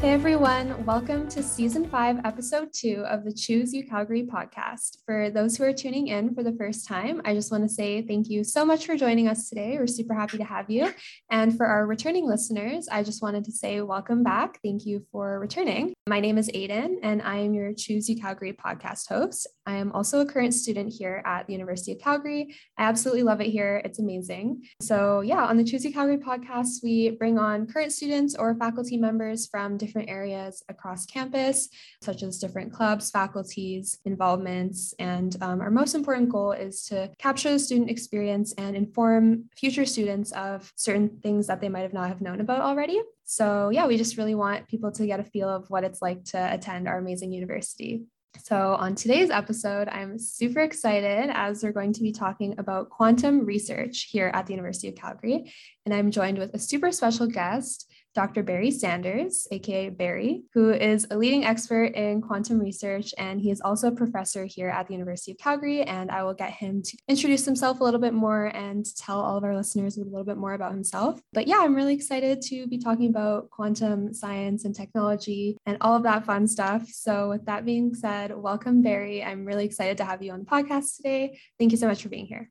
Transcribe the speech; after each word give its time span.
Hey 0.00 0.12
everyone, 0.12 0.84
welcome 0.84 1.26
to 1.30 1.42
season 1.42 1.88
five, 1.88 2.18
episode 2.24 2.68
two 2.70 3.02
of 3.08 3.24
the 3.24 3.32
Choose 3.32 3.74
UCalgary 3.74 4.28
podcast. 4.28 4.98
For 5.06 5.30
those 5.30 5.56
who 5.56 5.64
are 5.64 5.72
tuning 5.72 6.08
in 6.08 6.34
for 6.34 6.42
the 6.42 6.52
first 6.52 6.86
time, 6.86 7.22
I 7.24 7.32
just 7.32 7.50
want 7.50 7.64
to 7.64 7.68
say 7.68 8.02
thank 8.02 8.28
you 8.28 8.44
so 8.44 8.62
much 8.62 8.84
for 8.84 8.94
joining 8.94 9.26
us 9.26 9.48
today. 9.48 9.78
We're 9.78 9.86
super 9.86 10.12
happy 10.12 10.36
to 10.36 10.44
have 10.44 10.68
you. 10.68 10.92
And 11.30 11.56
for 11.56 11.64
our 11.64 11.86
returning 11.86 12.26
listeners, 12.26 12.88
I 12.92 13.02
just 13.02 13.22
wanted 13.22 13.44
to 13.44 13.52
say 13.52 13.80
welcome 13.80 14.22
back. 14.22 14.60
Thank 14.62 14.84
you 14.84 15.02
for 15.10 15.40
returning. 15.40 15.94
My 16.06 16.20
name 16.20 16.36
is 16.36 16.50
Aiden, 16.50 16.96
and 17.02 17.22
I 17.22 17.38
am 17.38 17.54
your 17.54 17.72
Choose 17.72 18.10
UCalgary 18.10 18.54
podcast 18.54 19.08
host. 19.08 19.48
I 19.66 19.76
am 19.76 19.92
also 19.92 20.20
a 20.20 20.26
current 20.26 20.54
student 20.54 20.92
here 20.92 21.22
at 21.24 21.46
the 21.46 21.52
University 21.52 21.92
of 21.92 21.98
Calgary. 21.98 22.54
I 22.78 22.84
absolutely 22.84 23.24
love 23.24 23.40
it 23.40 23.48
here, 23.48 23.82
it's 23.84 23.98
amazing. 23.98 24.62
So, 24.80 25.20
yeah, 25.20 25.44
on 25.44 25.56
the 25.56 25.64
Choose 25.64 25.86
Calgary 25.92 26.18
podcast, 26.18 26.82
we 26.82 27.10
bring 27.10 27.38
on 27.38 27.66
current 27.66 27.92
students 27.92 28.34
or 28.34 28.54
faculty 28.54 28.96
members 28.96 29.46
from 29.46 29.76
different 29.76 30.08
areas 30.08 30.62
across 30.68 31.06
campus, 31.06 31.68
such 32.02 32.22
as 32.22 32.38
different 32.38 32.72
clubs, 32.72 33.10
faculties, 33.10 33.98
involvements. 34.04 34.94
And 34.98 35.36
um, 35.42 35.60
our 35.60 35.70
most 35.70 35.94
important 35.94 36.28
goal 36.28 36.52
is 36.52 36.84
to 36.86 37.10
capture 37.18 37.50
the 37.50 37.58
student 37.58 37.90
experience 37.90 38.54
and 38.58 38.76
inform 38.76 39.44
future 39.56 39.84
students 39.84 40.32
of 40.32 40.72
certain 40.76 41.18
things 41.22 41.46
that 41.48 41.60
they 41.60 41.68
might 41.68 41.82
have 41.82 41.92
not 41.92 42.08
have 42.08 42.20
known 42.20 42.40
about 42.40 42.60
already. 42.60 43.00
So, 43.24 43.70
yeah, 43.70 43.86
we 43.86 43.96
just 43.96 44.16
really 44.16 44.36
want 44.36 44.68
people 44.68 44.92
to 44.92 45.06
get 45.06 45.18
a 45.18 45.24
feel 45.24 45.48
of 45.48 45.68
what 45.68 45.82
it's 45.82 46.00
like 46.00 46.24
to 46.26 46.54
attend 46.54 46.86
our 46.86 46.98
amazing 46.98 47.32
university. 47.32 48.04
So, 48.42 48.74
on 48.74 48.94
today's 48.94 49.30
episode, 49.30 49.88
I'm 49.88 50.18
super 50.18 50.60
excited 50.60 51.30
as 51.32 51.62
we're 51.62 51.72
going 51.72 51.92
to 51.94 52.02
be 52.02 52.12
talking 52.12 52.54
about 52.58 52.90
quantum 52.90 53.44
research 53.44 54.08
here 54.10 54.30
at 54.34 54.46
the 54.46 54.52
University 54.52 54.88
of 54.88 54.94
Calgary. 54.94 55.52
And 55.84 55.94
I'm 55.94 56.10
joined 56.10 56.38
with 56.38 56.54
a 56.54 56.58
super 56.58 56.92
special 56.92 57.26
guest, 57.26 57.90
Dr. 58.16 58.42
Barry 58.42 58.70
Sanders, 58.70 59.46
aka 59.50 59.90
Barry, 59.90 60.44
who 60.54 60.70
is 60.70 61.06
a 61.10 61.18
leading 61.18 61.44
expert 61.44 61.94
in 61.94 62.22
quantum 62.22 62.58
research, 62.58 63.12
and 63.18 63.38
he 63.38 63.50
is 63.50 63.60
also 63.60 63.88
a 63.88 63.94
professor 63.94 64.46
here 64.46 64.70
at 64.70 64.88
the 64.88 64.94
University 64.94 65.32
of 65.32 65.38
Calgary. 65.38 65.82
And 65.82 66.10
I 66.10 66.22
will 66.22 66.32
get 66.32 66.50
him 66.50 66.80
to 66.80 66.96
introduce 67.08 67.44
himself 67.44 67.80
a 67.80 67.84
little 67.84 68.00
bit 68.00 68.14
more 68.14 68.46
and 68.46 68.86
tell 68.96 69.20
all 69.20 69.36
of 69.36 69.44
our 69.44 69.54
listeners 69.54 69.98
a 69.98 70.04
little 70.04 70.24
bit 70.24 70.38
more 70.38 70.54
about 70.54 70.72
himself. 70.72 71.20
But 71.34 71.46
yeah, 71.46 71.58
I'm 71.60 71.74
really 71.74 71.92
excited 71.92 72.40
to 72.42 72.66
be 72.66 72.78
talking 72.78 73.10
about 73.10 73.50
quantum 73.50 74.14
science 74.14 74.64
and 74.64 74.74
technology 74.74 75.58
and 75.66 75.76
all 75.82 75.94
of 75.94 76.04
that 76.04 76.24
fun 76.24 76.48
stuff. 76.48 76.88
So, 76.88 77.28
with 77.28 77.44
that 77.44 77.66
being 77.66 77.94
said, 77.94 78.34
welcome, 78.34 78.80
Barry. 78.80 79.22
I'm 79.22 79.44
really 79.44 79.66
excited 79.66 79.98
to 79.98 80.06
have 80.06 80.22
you 80.22 80.32
on 80.32 80.40
the 80.40 80.46
podcast 80.46 80.96
today. 80.96 81.38
Thank 81.58 81.70
you 81.70 81.76
so 81.76 81.86
much 81.86 82.02
for 82.02 82.08
being 82.08 82.24
here. 82.24 82.50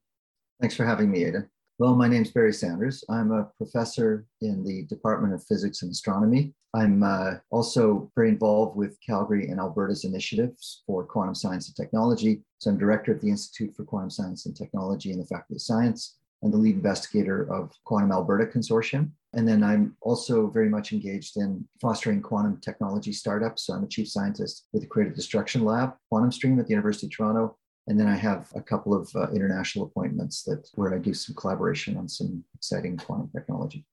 Thanks 0.61 0.75
for 0.75 0.85
having 0.85 1.09
me, 1.09 1.25
Ada. 1.25 1.49
Well, 1.77 1.93
my 1.93 2.07
name 2.07 2.21
is 2.21 2.31
Barry 2.31 2.53
Sanders. 2.53 3.03
I'm 3.09 3.33
a 3.33 3.49
professor 3.57 4.25
in 4.39 4.63
the 4.63 4.83
Department 4.83 5.33
of 5.33 5.43
Physics 5.43 5.81
and 5.81 5.91
Astronomy. 5.91 6.53
I'm 6.73 7.03
uh, 7.03 7.33
also 7.51 8.09
very 8.15 8.29
involved 8.29 8.77
with 8.77 8.97
Calgary 9.05 9.49
and 9.49 9.59
Alberta's 9.59 10.05
initiatives 10.05 10.83
for 10.87 11.03
quantum 11.03 11.35
science 11.35 11.67
and 11.67 11.75
technology. 11.75 12.43
So 12.59 12.69
I'm 12.69 12.77
director 12.77 13.11
of 13.11 13.19
the 13.19 13.27
Institute 13.27 13.75
for 13.75 13.83
Quantum 13.83 14.09
Science 14.09 14.45
and 14.45 14.55
Technology 14.55 15.11
in 15.11 15.19
the 15.19 15.25
Faculty 15.25 15.55
of 15.55 15.61
Science 15.63 16.15
and 16.43 16.53
the 16.53 16.57
lead 16.57 16.75
investigator 16.75 17.51
of 17.51 17.73
Quantum 17.83 18.13
Alberta 18.13 18.45
Consortium. 18.45 19.09
And 19.33 19.45
then 19.45 19.61
I'm 19.61 19.97
also 19.99 20.47
very 20.47 20.69
much 20.69 20.93
engaged 20.93 21.35
in 21.35 21.67
fostering 21.81 22.21
quantum 22.21 22.61
technology 22.61 23.11
startups. 23.11 23.65
So 23.65 23.73
I'm 23.73 23.83
a 23.83 23.89
chief 23.89 24.07
scientist 24.07 24.67
with 24.71 24.83
the 24.83 24.87
Creative 24.87 25.13
Destruction 25.13 25.65
Lab, 25.65 25.95
Quantum 26.09 26.31
Stream 26.31 26.57
at 26.57 26.67
the 26.67 26.71
University 26.73 27.07
of 27.07 27.11
Toronto, 27.11 27.57
and 27.87 27.99
then 27.99 28.07
I 28.07 28.15
have 28.15 28.51
a 28.55 28.61
couple 28.61 28.93
of 28.93 29.09
uh, 29.15 29.27
international 29.31 29.85
appointments 29.85 30.43
that 30.43 30.67
where 30.75 30.93
I 30.93 30.97
do 30.97 31.13
some 31.13 31.35
collaboration 31.35 31.97
on 31.97 32.09
some 32.09 32.43
exciting 32.55 32.97
quantum 32.97 33.29
technology. 33.29 33.85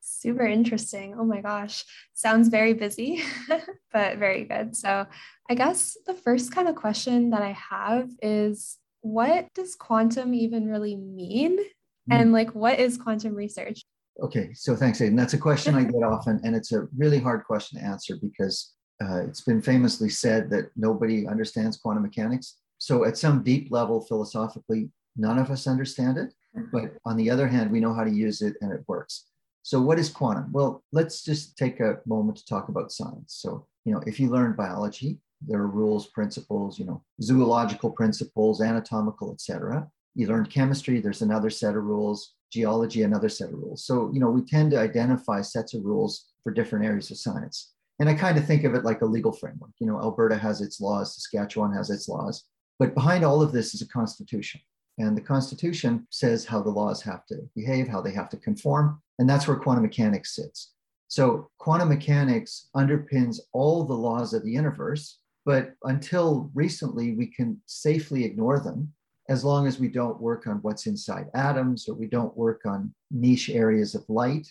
Super 0.00 0.44
interesting. 0.46 1.14
Oh 1.18 1.24
my 1.24 1.40
gosh. 1.40 1.84
Sounds 2.12 2.48
very 2.48 2.74
busy, 2.74 3.22
but 3.92 4.18
very 4.18 4.44
good. 4.44 4.76
So, 4.76 5.06
I 5.48 5.54
guess 5.54 5.96
the 6.06 6.14
first 6.14 6.52
kind 6.52 6.68
of 6.68 6.74
question 6.74 7.30
that 7.30 7.42
I 7.42 7.52
have 7.52 8.10
is 8.20 8.78
what 9.00 9.48
does 9.54 9.74
quantum 9.74 10.34
even 10.34 10.68
really 10.68 10.96
mean? 10.96 11.58
Mm-hmm. 11.58 12.12
And 12.12 12.32
like, 12.32 12.54
what 12.54 12.80
is 12.80 12.98
quantum 12.98 13.34
research? 13.34 13.82
Okay, 14.22 14.50
so 14.54 14.76
thanks, 14.76 15.00
Aiden. 15.00 15.16
That's 15.16 15.34
a 15.34 15.38
question 15.38 15.74
I 15.74 15.84
get 15.84 16.02
often, 16.02 16.40
and 16.44 16.54
it's 16.54 16.72
a 16.72 16.86
really 16.96 17.18
hard 17.18 17.44
question 17.44 17.78
to 17.78 17.84
answer 17.84 18.16
because 18.20 18.74
uh, 19.02 19.22
it's 19.22 19.40
been 19.40 19.62
famously 19.62 20.10
said 20.10 20.50
that 20.50 20.70
nobody 20.76 21.26
understands 21.26 21.78
quantum 21.78 22.02
mechanics 22.02 22.58
so, 22.82 23.04
at 23.04 23.16
some 23.16 23.44
deep 23.44 23.68
level, 23.70 24.00
philosophically, 24.00 24.90
none 25.16 25.38
of 25.38 25.52
us 25.52 25.68
understand 25.68 26.18
it. 26.18 26.34
Uh-huh. 26.56 26.66
But 26.72 26.94
on 27.04 27.16
the 27.16 27.30
other 27.30 27.46
hand, 27.46 27.70
we 27.70 27.78
know 27.78 27.94
how 27.94 28.02
to 28.02 28.10
use 28.10 28.42
it 28.42 28.56
and 28.60 28.72
it 28.72 28.82
works. 28.88 29.28
So, 29.62 29.80
what 29.80 30.00
is 30.00 30.08
quantum? 30.08 30.50
Well, 30.50 30.82
let's 30.90 31.22
just 31.22 31.56
take 31.56 31.78
a 31.78 32.00
moment 32.06 32.38
to 32.38 32.44
talk 32.44 32.70
about 32.70 32.90
science. 32.90 33.36
So, 33.38 33.68
you 33.84 33.92
know, 33.92 34.02
if 34.04 34.18
you 34.18 34.30
learn 34.30 34.56
biology, 34.56 35.20
there 35.46 35.60
are 35.60 35.68
rules, 35.68 36.08
principles, 36.08 36.76
you 36.76 36.84
know, 36.84 37.04
zoological 37.22 37.92
principles, 37.92 38.60
anatomical, 38.60 39.32
etc. 39.32 39.86
You 40.16 40.26
learn 40.26 40.46
chemistry, 40.46 40.98
there's 40.98 41.22
another 41.22 41.50
set 41.50 41.76
of 41.76 41.84
rules, 41.84 42.34
geology, 42.50 43.04
another 43.04 43.28
set 43.28 43.50
of 43.50 43.60
rules. 43.60 43.84
So, 43.84 44.10
you 44.12 44.18
know, 44.18 44.30
we 44.30 44.42
tend 44.42 44.72
to 44.72 44.80
identify 44.80 45.42
sets 45.42 45.72
of 45.74 45.84
rules 45.84 46.32
for 46.42 46.50
different 46.50 46.84
areas 46.84 47.12
of 47.12 47.18
science. 47.18 47.74
And 48.00 48.08
I 48.08 48.14
kind 48.14 48.36
of 48.36 48.44
think 48.44 48.64
of 48.64 48.74
it 48.74 48.84
like 48.84 49.02
a 49.02 49.06
legal 49.06 49.30
framework. 49.30 49.70
You 49.78 49.86
know, 49.86 50.00
Alberta 50.00 50.36
has 50.36 50.60
its 50.60 50.80
laws, 50.80 51.14
Saskatchewan 51.14 51.72
has 51.74 51.88
its 51.88 52.08
laws. 52.08 52.42
But 52.82 52.94
behind 52.94 53.24
all 53.24 53.42
of 53.42 53.52
this 53.52 53.74
is 53.74 53.80
a 53.80 53.86
constitution. 53.86 54.60
And 54.98 55.16
the 55.16 55.20
Constitution 55.20 56.04
says 56.10 56.44
how 56.44 56.60
the 56.60 56.70
laws 56.70 57.00
have 57.02 57.24
to 57.26 57.36
behave, 57.54 57.86
how 57.86 58.00
they 58.00 58.10
have 58.10 58.28
to 58.30 58.36
conform. 58.36 59.00
And 59.20 59.30
that's 59.30 59.46
where 59.46 59.56
quantum 59.56 59.84
mechanics 59.84 60.34
sits. 60.34 60.72
So, 61.06 61.48
quantum 61.58 61.90
mechanics 61.90 62.70
underpins 62.74 63.38
all 63.52 63.84
the 63.84 63.94
laws 63.94 64.34
of 64.34 64.42
the 64.42 64.50
universe. 64.50 65.20
But 65.44 65.74
until 65.84 66.50
recently, 66.54 67.14
we 67.14 67.28
can 67.28 67.62
safely 67.66 68.24
ignore 68.24 68.58
them 68.58 68.92
as 69.28 69.44
long 69.44 69.68
as 69.68 69.78
we 69.78 69.86
don't 69.86 70.20
work 70.20 70.48
on 70.48 70.56
what's 70.62 70.88
inside 70.88 71.26
atoms 71.34 71.88
or 71.88 71.94
we 71.94 72.08
don't 72.08 72.36
work 72.36 72.62
on 72.66 72.92
niche 73.12 73.48
areas 73.48 73.94
of 73.94 74.04
light 74.08 74.48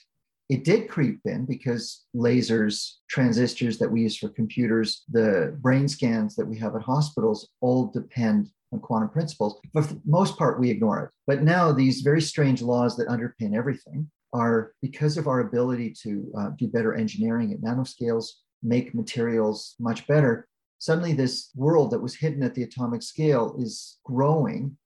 it 0.51 0.65
did 0.65 0.89
creep 0.89 1.21
in 1.23 1.45
because 1.45 2.03
lasers, 2.13 2.95
transistors 3.09 3.79
that 3.79 3.89
we 3.89 4.01
use 4.01 4.17
for 4.17 4.27
computers, 4.27 5.03
the 5.09 5.57
brain 5.61 5.87
scans 5.87 6.35
that 6.35 6.45
we 6.45 6.57
have 6.59 6.75
at 6.75 6.81
hospitals 6.81 7.47
all 7.61 7.87
depend 7.87 8.49
on 8.73 8.81
quantum 8.81 9.07
principles. 9.07 9.61
For 9.71 9.81
the 9.81 10.01
most 10.05 10.37
part, 10.37 10.59
we 10.59 10.69
ignore 10.69 11.05
it. 11.05 11.11
But 11.25 11.43
now 11.43 11.71
these 11.71 12.01
very 12.01 12.19
strange 12.19 12.61
laws 12.61 12.97
that 12.97 13.07
underpin 13.07 13.55
everything 13.55 14.11
are 14.33 14.73
because 14.81 15.15
of 15.15 15.27
our 15.27 15.39
ability 15.39 15.95
to 16.03 16.31
uh, 16.37 16.49
do 16.57 16.67
better 16.67 16.95
engineering 16.95 17.53
at 17.53 17.61
nanoscales, 17.61 18.25
make 18.61 18.93
materials 18.93 19.75
much 19.79 20.05
better. 20.05 20.49
Suddenly, 20.79 21.13
this 21.13 21.51
world 21.55 21.91
that 21.91 22.01
was 22.01 22.15
hidden 22.15 22.43
at 22.43 22.55
the 22.55 22.63
atomic 22.63 23.03
scale 23.03 23.55
is 23.57 23.99
growing 24.03 24.77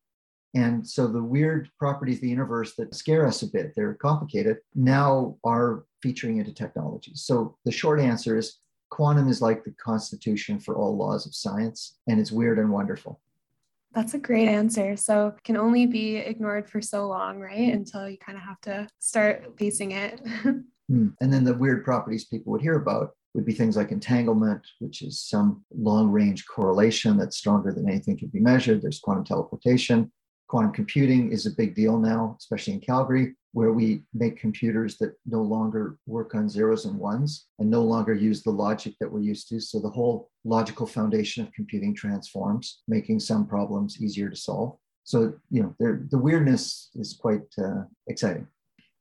and 0.56 0.88
so 0.88 1.08
the 1.08 1.22
weird 1.22 1.70
properties 1.78 2.18
of 2.18 2.22
the 2.22 2.30
universe 2.30 2.76
that 2.78 2.96
scare 2.96 3.28
us 3.28 3.42
a 3.42 3.48
bit, 3.48 3.74
they're 3.76 3.96
complicated, 3.96 4.58
now 4.74 5.38
are 5.44 5.84
featuring 6.02 6.38
into 6.38 6.54
technologies. 6.54 7.24
So 7.26 7.58
the 7.66 7.72
short 7.74 8.00
answer 8.00 8.38
is 8.38 8.60
quantum 8.90 9.28
is 9.28 9.42
like 9.42 9.66
the 9.66 9.72
constitution 9.72 10.60
for 10.60 10.78
all 10.78 10.96
laws 10.96 11.26
of 11.26 11.36
science, 11.36 11.98
and 12.08 12.22
it's 12.22 12.32
weird 12.32 12.58
and 12.58 12.72
wonderful. 12.72 13.20
That's 13.92 14.14
a 14.14 14.20
great 14.20 14.48
answer. 14.48 14.96
So 14.96 15.36
can 15.44 15.58
only 15.58 15.86
be 15.86 16.18
ignored 16.18 16.70
for 16.70 16.82
so 16.82 17.08
long, 17.08 17.40
right? 17.40 17.74
Until 17.74 18.10
you 18.10 18.18
kind 18.18 18.38
of 18.38 18.44
have 18.44 18.62
to 18.62 18.88
start 19.00 19.54
facing 19.60 19.92
it. 19.92 20.22
Hmm. 20.88 21.08
and 21.20 21.34
then 21.34 21.44
the 21.44 21.56
weird 21.56 21.84
properties 21.84 22.26
people 22.26 22.52
would 22.52 22.62
hear 22.62 22.76
about 22.76 23.16
would 23.34 23.44
be 23.44 23.54
things 23.54 23.76
like 23.76 23.92
entanglement, 23.92 24.62
which 24.78 25.02
is 25.02 25.20
some 25.20 25.66
long 25.76 26.12
range 26.12 26.46
correlation 26.46 27.18
that's 27.18 27.38
stronger 27.38 27.74
than 27.74 27.90
anything 27.90 28.20
can 28.20 28.28
be 28.28 28.40
measured. 28.40 28.84
There's 28.84 29.00
quantum 29.00 29.26
teleportation, 29.26 30.12
Quantum 30.48 30.72
computing 30.72 31.32
is 31.32 31.46
a 31.46 31.52
big 31.52 31.74
deal 31.74 31.98
now, 31.98 32.36
especially 32.40 32.74
in 32.74 32.80
Calgary, 32.80 33.36
where 33.54 33.72
we 33.72 34.04
make 34.14 34.38
computers 34.40 34.98
that 34.98 35.14
no 35.26 35.42
longer 35.42 35.98
work 36.06 36.36
on 36.36 36.48
zeros 36.50 36.86
and 36.86 36.98
ones 36.98 37.48
and 37.58 37.70
no 37.70 37.82
longer 37.82 38.14
use 38.14 38.44
the 38.44 38.52
logic 38.52 38.94
that 39.00 39.12
we're 39.12 39.22
used 39.22 39.50
to. 39.50 39.60
So 39.60 39.80
the 39.80 39.90
whole 39.90 40.30
logical 40.44 40.86
foundation 40.86 41.44
of 41.44 41.54
computing 41.54 41.96
transforms, 41.96 42.84
making 42.88 43.22
some 43.22 43.48
problems 43.48 44.02
easier 44.02 44.30
to 44.30 44.36
solve. 44.36 44.78
So, 45.04 45.34
you 45.50 45.64
know, 45.64 45.76
the 46.10 46.18
weirdness 46.18 46.90
is 46.96 47.14
quite 47.14 47.44
uh, 47.58 47.84
exciting. 48.08 48.48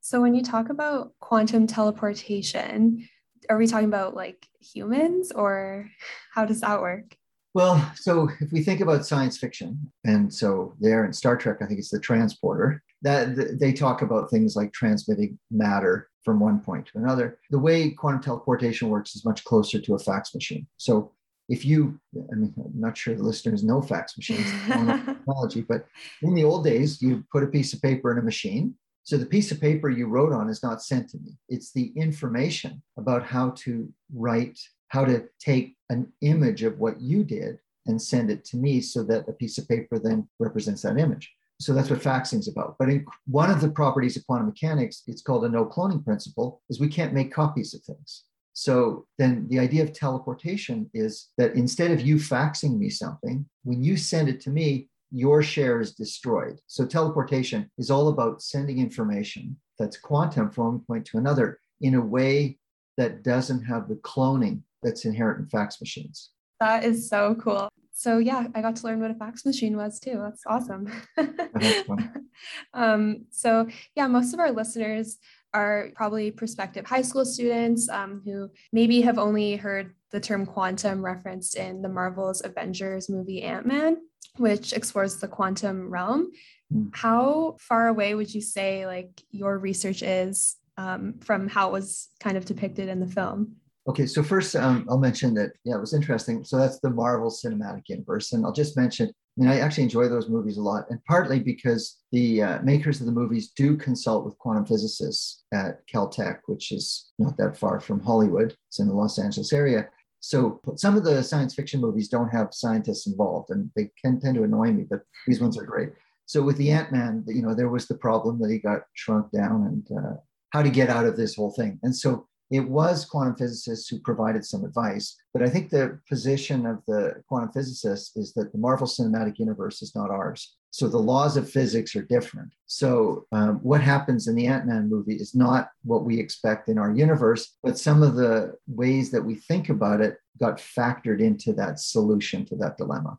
So, 0.01 0.21
when 0.21 0.35
you 0.35 0.43
talk 0.43 0.69
about 0.69 1.13
quantum 1.19 1.67
teleportation, 1.67 3.09
are 3.49 3.57
we 3.57 3.67
talking 3.67 3.89
about 3.89 4.15
like 4.15 4.47
humans 4.61 5.33
or 5.33 5.91
how 6.33 6.45
does 6.45 6.61
that 6.61 6.81
work? 6.81 7.17
Well, 7.55 7.93
so 7.95 8.29
if 8.41 8.51
we 8.51 8.63
think 8.63 8.81
about 8.81 9.07
science 9.07 9.39
fiction, 9.39 9.79
and 10.05 10.33
so 10.33 10.75
there 10.81 11.05
in 11.05 11.13
Star 11.13 11.37
Trek, 11.37 11.59
I 11.63 11.67
think 11.67 11.79
it's 11.79 11.91
the 11.91 12.01
transporter, 12.01 12.83
that 13.03 13.61
they 13.61 13.73
talk 13.73 14.03
about 14.03 14.29
things 14.29 14.57
like 14.57 14.73
transmitting 14.73 15.39
matter 15.53 16.09
from 16.25 16.41
one 16.41 16.59
point 16.59 16.87
to 16.87 16.99
another. 16.99 17.39
The 17.51 17.59
way 17.59 17.91
quantum 17.91 18.23
teleportation 18.23 18.89
works 18.89 19.15
is 19.15 19.25
much 19.25 19.45
closer 19.45 19.81
to 19.81 19.95
a 19.95 19.99
fax 19.99 20.35
machine. 20.35 20.67
So 20.79 21.13
if 21.49 21.65
you, 21.65 22.01
I 22.33 22.35
mean, 22.35 22.53
I'm 22.57 22.73
not 22.75 22.97
sure 22.97 23.15
the 23.15 23.23
listeners 23.23 23.63
know 23.63 23.83
fax 23.83 24.17
machines 24.17 24.51
technology, 24.67 25.61
but 25.61 25.87
in 26.23 26.35
the 26.35 26.45
old 26.45 26.65
days, 26.65 27.01
you 27.03 27.25
put 27.31 27.45
a 27.45 27.49
piece 27.49 27.73
of 27.73 27.83
paper 27.83 28.11
in 28.11 28.19
a 28.19 28.23
machine 28.23 28.75
So 29.05 29.19
the 29.19 29.27
piece 29.27 29.53
of 29.53 29.61
paper 29.61 29.91
you 29.91 30.07
wrote 30.07 30.33
on 30.33 30.49
is 30.49 30.63
not 30.63 30.83
sent 30.83 31.11
to 31.11 31.19
me. 31.19 31.37
It's 31.51 31.73
the 31.73 31.93
information 31.95 32.83
about 32.97 33.23
how 33.23 33.51
to 33.59 33.93
write, 34.15 34.59
how 34.89 35.05
to 35.05 35.29
take 35.39 35.77
an 35.95 36.13
image 36.21 36.63
of 36.63 36.79
what 36.79 37.01
you 37.01 37.25
did 37.25 37.59
and 37.87 38.01
send 38.01 38.31
it 38.31 38.45
to 38.47 38.57
me 38.57 38.81
so 38.81 39.03
that 39.05 39.29
a 39.29 39.33
piece 39.33 39.59
of 39.59 39.69
paper 39.69 39.99
then 39.99 40.29
represents 40.39 40.83
that 40.83 40.99
image. 40.99 41.33
So 41.61 41.73
that's 41.73 41.91
what 41.91 42.01
faxing 42.01 42.41
is 42.41 42.49
about. 42.49 42.77
But 42.79 42.89
in 42.89 43.07
one 43.27 43.51
of 43.51 43.61
the 43.61 43.71
properties 43.71 44.17
of 44.17 44.27
quantum 44.27 44.49
mechanics, 44.49 45.03
it's 45.07 45.23
called 45.23 45.45
a 45.45 45.49
no 45.49 45.65
cloning 45.65 46.05
principle, 46.05 46.63
is 46.69 46.81
we 46.81 46.89
can't 46.89 47.15
make 47.15 47.33
copies 47.33 47.75
of 47.75 47.83
things. 47.83 48.25
So 48.55 49.07
then 49.19 49.47
the 49.49 49.59
idea 49.59 49.83
of 49.83 49.93
teleportation 49.93 50.91
is 50.95 51.31
that 51.39 51.55
instead 51.55 51.91
of 51.91 52.01
you 52.01 52.17
faxing 52.17 52.79
me 52.79 52.91
something, 52.91 53.47
when 53.63 53.83
you 53.83 53.97
send 53.97 54.29
it 54.29 54.41
to 54.43 54.51
me, 54.51 54.89
your 55.11 55.43
share 55.43 55.81
is 55.81 55.93
destroyed. 55.93 56.59
So 56.67 56.85
teleportation 56.85 57.71
is 57.79 57.91
all 57.91 58.09
about 58.09 58.43
sending 58.43 58.79
information 58.79 59.57
that's 59.79 59.97
quantum 59.97 60.51
from 60.51 60.65
one 60.67 60.81
point 60.81 61.05
to 61.07 61.19
another 61.19 61.61
in 61.81 61.95
a 61.95 62.01
way 62.01 62.59
that 62.97 63.23
doesn't 63.23 63.63
have 63.65 63.89
the 63.89 63.97
cloning 63.97 64.63
that's 64.85 65.05
inherent 65.05 65.41
in 65.41 65.47
fax 65.49 65.81
machines. 65.81 66.31
That 66.61 66.85
is 66.85 67.09
so 67.09 67.35
cool. 67.37 67.69
So 67.93 68.19
yeah, 68.19 68.47
I 68.55 68.63
got 68.63 68.77
to 68.77 68.85
learn 68.85 69.01
what 69.01 69.11
a 69.11 69.15
fax 69.15 69.45
machine 69.45 69.77
was 69.77 70.01
too. 70.01 70.19
That's 70.21 70.43
awesome. 70.47 70.91
um, 72.75 73.27
so 73.31 73.69
yeah, 73.95 74.07
most 74.07 74.35
of 74.35 74.41
our 74.41 74.51
listeners 74.51 75.19
are 75.53 75.91
probably 75.95 76.31
prospective 76.31 76.85
high 76.85 77.03
school 77.03 77.25
students 77.25 77.89
um, 77.89 78.21
who 78.25 78.51
maybe 78.73 79.01
have 79.03 79.19
only 79.19 79.57
heard 79.57 79.95
the 80.11 80.21
term 80.21 80.45
quantum 80.45 81.05
referenced 81.05 81.57
in 81.57 81.83
the 81.83 81.89
Marvel's 81.89 82.45
Avengers 82.45 83.09
movie 83.09 83.43
Ant 83.43 83.67
Man 83.67 83.99
which 84.37 84.73
explores 84.73 85.17
the 85.17 85.29
quantum 85.29 85.91
realm. 85.91 86.31
Mm. 86.73 86.91
How 86.95 87.57
far 87.61 87.89
away 87.89 88.15
would 88.15 88.33
you 88.35 88.41
say 88.41 88.87
like 88.87 89.23
your 89.31 89.59
research 89.59 90.03
is 90.03 90.57
um, 90.77 91.15
from 91.21 91.49
how 91.49 91.69
it 91.69 91.73
was 91.73 92.09
kind 92.21 92.37
of 92.37 92.45
depicted 92.45 92.89
in 92.89 93.01
the 93.01 93.07
film? 93.07 93.57
Okay, 93.87 94.07
so 94.07 94.23
first 94.23 94.57
um, 94.57 94.87
I'll 94.89 94.99
mention 94.99 95.35
that 95.35 95.53
yeah, 95.65 95.77
it 95.77 95.81
was 95.81 95.93
interesting. 95.93 96.43
So 96.43 96.57
that's 96.57 96.81
the 96.81 96.91
Marvel 96.91 97.31
Cinematic 97.31 97.83
Universe, 97.89 98.33
and 98.33 98.45
I'll 98.45 98.53
just 98.53 98.77
mention. 98.77 99.09
I 99.09 99.41
mean, 99.41 99.51
I 99.51 99.59
actually 99.59 99.83
enjoy 99.83 100.09
those 100.09 100.29
movies 100.29 100.57
a 100.57 100.63
lot, 100.63 100.85
and 100.91 101.05
partly 101.05 101.41
because 101.41 101.99
the 102.13 102.43
uh, 102.43 102.63
makers 102.63 103.01
of 103.01 103.07
the 103.07 103.13
movies 103.13 103.51
do 103.51 103.77
consult 103.77 104.25
with 104.25 104.39
quantum 104.39 104.65
physicists 104.65 105.45
at 105.53 105.87
Caltech, 105.93 106.39
which 106.47 106.73
is 106.73 107.13
not 107.19 107.37
that 107.37 107.59
far 107.59 107.81
from 107.81 108.01
Hollywood. 108.01 108.57
It's 108.69 108.79
in 108.79 108.89
the 108.89 108.95
Los 108.95 109.19
Angeles 109.19 109.53
area, 109.53 109.89
so 110.21 110.59
some 110.77 110.97
of 110.97 111.05
the 111.05 111.23
science 111.23 111.55
fiction 111.55 111.83
movies 111.83 112.09
don't 112.09 112.31
have 112.31 112.55
scientists 112.55 113.07
involved, 113.07 113.51
and 113.51 113.71
they 113.77 113.91
can 114.03 114.19
tend 114.19 114.37
to 114.37 114.45
annoy 114.45 114.73
me. 114.73 114.87
But 114.89 115.03
these 115.27 115.43
ones 115.43 115.59
are 115.59 115.65
great. 115.65 115.91
So 116.25 116.41
with 116.41 116.57
the 116.57 116.71
Ant 116.71 116.91
Man, 116.91 117.23
you 117.27 117.43
know, 117.43 117.55
there 117.55 117.69
was 117.69 117.87
the 117.87 117.99
problem 117.99 118.41
that 118.41 118.51
he 118.51 118.59
got 118.59 118.85
shrunk 118.95 119.31
down, 119.33 119.67
and 119.67 119.99
uh, 119.99 120.15
how 120.55 120.63
to 120.63 120.71
get 120.71 120.89
out 120.89 121.05
of 121.05 121.19
this 121.19 121.35
whole 121.35 121.51
thing. 121.51 121.79
And 121.83 121.95
so 121.95 122.27
it 122.51 122.69
was 122.69 123.05
quantum 123.05 123.37
physicists 123.37 123.89
who 123.89 123.99
provided 124.01 124.45
some 124.45 124.65
advice. 124.65 125.17
But 125.33 125.43
I 125.43 125.49
think 125.49 125.71
the 125.71 125.99
position 126.09 126.67
of 126.67 126.79
the 126.87 127.23
quantum 127.29 127.53
physicists 127.53 128.17
is 128.17 128.33
that 128.35 128.53
the 128.53 128.59
Marvel 128.59 128.87
Cinematic 128.87 129.39
Universe 129.39 129.83
is 129.83 129.95
not 129.95 130.11
ours. 130.11 130.57
So 130.71 130.89
the 130.89 130.99
laws 130.99 131.37
of 131.37 131.49
physics 131.49 131.95
are 131.95 132.03
different. 132.03 132.53
So 132.67 133.27
um, 133.31 133.61
what 133.63 133.81
happens 133.81 134.27
in 134.27 134.35
the 134.35 134.47
Ant 134.47 134.67
Man 134.67 134.91
movie 134.91 135.15
is 135.15 135.35
not 135.35 135.69
what 135.85 136.05
we 136.05 136.19
expect 136.19 136.69
in 136.69 136.79
our 136.79 136.91
universe, 136.93 137.57
but 137.63 137.79
some 137.79 138.03
of 138.03 138.17
the 138.17 138.55
ways 138.67 139.11
that 139.13 139.23
we 139.23 139.37
think 139.37 139.69
about 139.69 140.01
it 140.01 140.19
got 140.41 140.59
factored 140.59 141.21
into 141.21 141.53
that 141.53 141.79
solution 141.79 142.45
to 142.47 142.57
that 142.57 142.77
dilemma. 142.77 143.19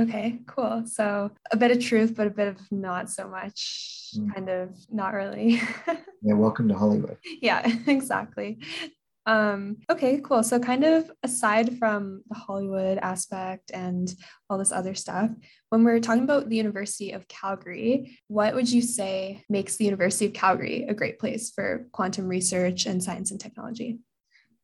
Okay, 0.00 0.40
cool. 0.46 0.84
So 0.86 1.30
a 1.50 1.56
bit 1.58 1.70
of 1.70 1.78
truth, 1.78 2.14
but 2.16 2.26
a 2.26 2.30
bit 2.30 2.48
of 2.48 2.58
not 2.72 3.10
so 3.10 3.28
much, 3.28 4.08
mm. 4.16 4.34
kind 4.34 4.48
of 4.48 4.74
not 4.90 5.12
really. 5.12 5.60
yeah, 6.22 6.34
welcome 6.34 6.68
to 6.68 6.74
Hollywood. 6.74 7.18
Yeah, 7.42 7.70
exactly. 7.86 8.60
Um, 9.26 9.76
okay, 9.90 10.18
cool. 10.24 10.42
So, 10.42 10.58
kind 10.58 10.84
of 10.84 11.10
aside 11.22 11.78
from 11.78 12.22
the 12.30 12.34
Hollywood 12.34 12.96
aspect 12.96 13.70
and 13.74 14.12
all 14.48 14.56
this 14.56 14.72
other 14.72 14.94
stuff, 14.94 15.30
when 15.68 15.84
we're 15.84 16.00
talking 16.00 16.24
about 16.24 16.48
the 16.48 16.56
University 16.56 17.12
of 17.12 17.28
Calgary, 17.28 18.18
what 18.28 18.54
would 18.54 18.70
you 18.70 18.80
say 18.80 19.44
makes 19.50 19.76
the 19.76 19.84
University 19.84 20.26
of 20.26 20.32
Calgary 20.32 20.86
a 20.88 20.94
great 20.94 21.18
place 21.18 21.50
for 21.50 21.86
quantum 21.92 22.26
research 22.26 22.86
and 22.86 23.04
science 23.04 23.30
and 23.30 23.38
technology? 23.38 23.98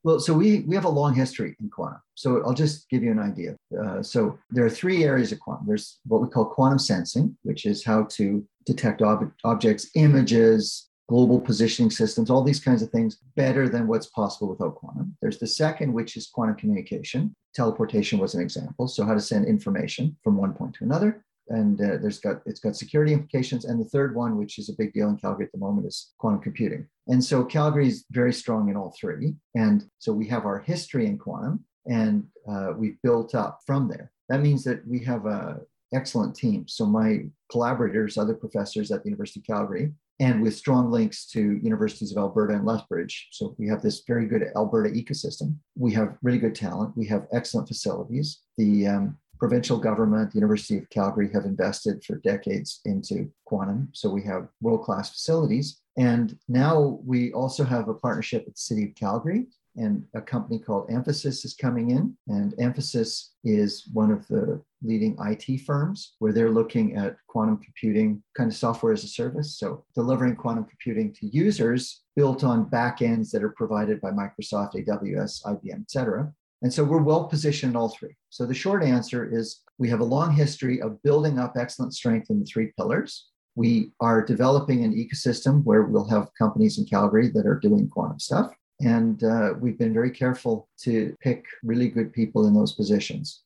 Well, 0.07 0.21
so 0.21 0.35
we, 0.35 0.61
we 0.61 0.77
have 0.77 0.85
a 0.85 0.89
long 0.89 1.15
history 1.15 1.57
in 1.59 1.69
quantum. 1.69 2.01
So 2.15 2.41
I'll 2.45 2.55
just 2.55 2.89
give 2.89 3.03
you 3.03 3.11
an 3.11 3.19
idea. 3.19 3.57
Uh, 3.77 4.05
so 4.05 4.39
there 4.51 4.65
are 4.65 4.71
three 4.71 5.03
areas 5.03 5.33
of 5.33 5.41
quantum. 5.41 5.67
There's 5.67 5.99
what 6.07 6.23
we 6.23 6.29
call 6.29 6.45
quantum 6.45 6.79
sensing, 6.79 7.37
which 7.43 7.67
is 7.67 7.85
how 7.85 8.05
to 8.11 8.47
detect 8.67 9.03
ob- 9.03 9.33
objects, 9.43 9.91
images, 9.97 10.89
global 11.09 11.41
positioning 11.41 11.91
systems, 11.91 12.31
all 12.31 12.45
these 12.45 12.61
kinds 12.61 12.83
of 12.83 12.91
things 12.91 13.19
better 13.35 13.69
than 13.69 13.89
what's 13.89 14.07
possible 14.07 14.49
without 14.49 14.77
quantum. 14.77 15.17
There's 15.21 15.41
the 15.41 15.47
second, 15.49 15.93
which 15.93 16.17
is 16.17 16.29
quantum 16.29 16.55
communication. 16.55 17.35
Teleportation 17.57 18.21
was 18.21 18.37
an 18.37 18.43
example. 18.43 18.87
So 18.87 19.05
how 19.05 19.15
to 19.15 19.21
send 19.21 19.49
information 19.49 20.17
from 20.23 20.37
one 20.37 20.53
point 20.53 20.75
to 20.75 20.85
another. 20.85 21.25
And 21.49 21.81
uh, 21.81 21.99
there's 22.01 22.19
got 22.19 22.43
it's 22.47 22.61
got 22.61 22.77
security 22.77 23.13
implications. 23.13 23.65
And 23.65 23.81
the 23.81 23.89
third 23.89 24.15
one, 24.15 24.37
which 24.37 24.59
is 24.59 24.69
a 24.69 24.77
big 24.77 24.93
deal 24.93 25.09
in 25.09 25.17
Calgary 25.17 25.47
at 25.47 25.53
the 25.53 25.59
moment, 25.59 25.87
is 25.87 26.13
quantum 26.19 26.41
computing. 26.41 26.87
And 27.09 27.23
so 27.23 27.45
Calgary 27.45 27.89
is 27.89 28.05
very 28.11 28.33
strong 28.33 28.69
in 28.69 28.77
all 28.77 28.95
three. 29.01 29.35
And 29.55 29.85
so 29.99 30.13
we 30.13 30.27
have 30.29 30.45
our 30.45 30.59
history 30.59 31.07
in 31.07 31.19
quantum, 31.19 31.65
and 31.87 32.27
uh, 32.51 32.73
we've 32.77 33.01
built 33.03 33.35
up 33.35 33.61
from 33.65 33.89
there. 33.89 34.13
That 34.29 34.41
means 34.41 34.65
that 34.65 34.87
we 34.87 34.99
have 35.05 35.27
a 35.27 35.61
excellent 35.95 36.35
team. 36.35 36.67
So 36.67 36.85
my 36.85 37.27
collaborators, 37.51 38.19
other 38.19 38.35
professors 38.35 38.91
at 38.91 39.03
the 39.03 39.09
University 39.09 39.41
of 39.41 39.47
Calgary, 39.47 39.93
and 40.19 40.43
with 40.43 40.57
strong 40.57 40.91
links 40.91 41.27
to 41.27 41.61
universities 41.63 42.11
of 42.11 42.19
Alberta 42.19 42.55
and 42.55 42.65
Lethbridge. 42.65 43.29
So 43.33 43.55
we 43.59 43.69
have 43.69 43.83
this 43.83 44.03
very 44.07 44.27
good 44.27 44.45
Alberta 44.57 44.91
ecosystem. 44.91 45.57
We 45.77 45.93
have 45.93 46.17
really 46.23 46.39
good 46.39 46.55
talent. 46.55 46.97
We 46.97 47.07
have 47.07 47.27
excellent 47.33 47.69
facilities. 47.69 48.41
The 48.57 48.87
um, 48.87 49.19
provincial 49.39 49.79
government, 49.79 50.33
the 50.33 50.37
University 50.37 50.79
of 50.79 50.89
Calgary 50.91 51.31
have 51.33 51.45
invested 51.45 52.03
for 52.05 52.17
decades 52.17 52.81
into 52.85 53.31
quantum. 53.45 53.89
So 53.93 54.09
we 54.09 54.23
have 54.25 54.49
world 54.61 54.83
class 54.83 55.11
facilities. 55.11 55.81
And 55.97 56.39
now 56.49 57.01
we 57.05 57.33
also 57.33 57.65
have 57.65 57.89
a 57.89 57.95
partnership 57.95 58.45
with 58.45 58.55
the 58.55 58.61
City 58.61 58.85
of 58.85 58.95
Calgary 58.95 59.47
and 59.77 60.05
a 60.15 60.21
company 60.21 60.59
called 60.59 60.89
Infosys 60.89 61.45
is 61.45 61.55
coming 61.55 61.91
in. 61.91 62.17
And 62.29 62.55
Infosys 62.55 63.29
is 63.45 63.89
one 63.93 64.11
of 64.11 64.27
the 64.29 64.63
leading 64.83 65.17
IT 65.21 65.61
firms 65.63 66.15
where 66.19 66.33
they're 66.33 66.51
looking 66.51 66.97
at 66.97 67.17
quantum 67.27 67.59
computing 67.59 68.23
kind 68.37 68.51
of 68.51 68.57
software 68.57 68.93
as 68.93 69.05
a 69.05 69.09
service. 69.09 69.59
So 69.59 69.85
delivering 69.95 70.37
quantum 70.37 70.65
computing 70.65 71.13
to 71.15 71.27
users 71.27 72.03
built 72.15 72.43
on 72.43 72.71
backends 72.71 73.31
that 73.33 73.43
are 73.43 73.51
provided 73.51 74.01
by 74.01 74.11
Microsoft, 74.11 74.75
AWS, 74.75 75.45
IBM, 75.45 75.83
et 75.83 75.91
cetera. 75.91 76.33
And 76.67 76.75
so 76.75 76.83
we're 76.83 77.01
well 77.01 77.29
positioned 77.29 77.75
in 77.75 77.77
all 77.77 77.91
three. 77.91 78.17
So 78.29 78.45
the 78.45 78.53
short 78.53 78.83
answer 78.83 79.25
is 79.33 79.61
we 79.79 79.89
have 79.89 80.01
a 80.01 80.05
long 80.05 80.35
history 80.35 80.83
of 80.83 81.01
building 81.05 81.39
up 81.39 81.53
excellent 81.57 81.95
strength 81.95 82.29
in 82.29 82.41
the 82.41 82.45
three 82.45 82.73
pillars. 82.77 83.29
We 83.55 83.93
are 84.01 84.21
developing 84.21 84.83
an 84.83 84.93
ecosystem 84.93 85.63
where 85.63 85.85
we'll 85.85 86.09
have 86.09 86.29
companies 86.37 86.79
in 86.79 86.85
Calgary 86.85 87.29
that 87.29 87.47
are 87.47 87.61
doing 87.61 87.89
quantum 87.89 88.19
stuff. 88.19 88.53
And 88.81 89.23
uh, 89.23 89.55
we've 89.61 89.79
been 89.79 89.95
very 89.95 90.11
careful 90.11 90.69
to 90.79 91.15
pick 91.21 91.45
really 91.63 91.89
good 91.89 92.13
people 92.13 92.49
in 92.49 92.55
those 92.55 92.73
positions. 92.73 93.45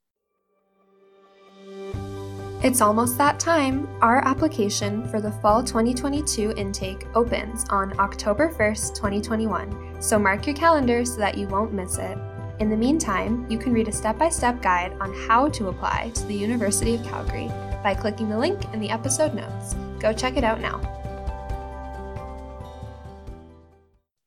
It's 2.63 2.81
almost 2.81 3.19
that 3.19 3.39
time. 3.39 3.87
Our 4.01 4.27
application 4.27 5.07
for 5.09 5.21
the 5.21 5.33
fall 5.43 5.63
2022 5.63 6.55
intake 6.57 7.07
opens 7.15 7.67
on 7.69 7.99
October 8.01 8.49
1st, 8.49 8.95
2021, 8.95 10.01
so 10.01 10.19
mark 10.19 10.47
your 10.47 10.57
calendar 10.57 11.05
so 11.05 11.19
that 11.19 11.37
you 11.37 11.47
won't 11.49 11.75
miss 11.75 11.99
it. 11.99 12.17
In 12.61 12.69
the 12.69 12.77
meantime, 12.77 13.47
you 13.51 13.57
can 13.57 13.73
read 13.73 13.89
a 13.89 13.93
step 13.93 14.19
by 14.19 14.29
step 14.29 14.61
guide 14.61 14.93
on 15.01 15.15
how 15.27 15.49
to 15.49 15.69
apply 15.69 16.11
to 16.15 16.27
the 16.27 16.35
University 16.35 16.95
of 16.95 17.03
Calgary 17.03 17.49
by 17.83 17.95
clicking 17.95 18.29
the 18.29 18.39
link 18.39 18.61
in 18.75 18.81
the 18.81 18.91
episode 18.91 19.33
notes. 19.33 19.75
Go 19.99 20.13
check 20.13 20.37
it 20.37 20.45
out 20.45 20.61
now. 20.61 20.79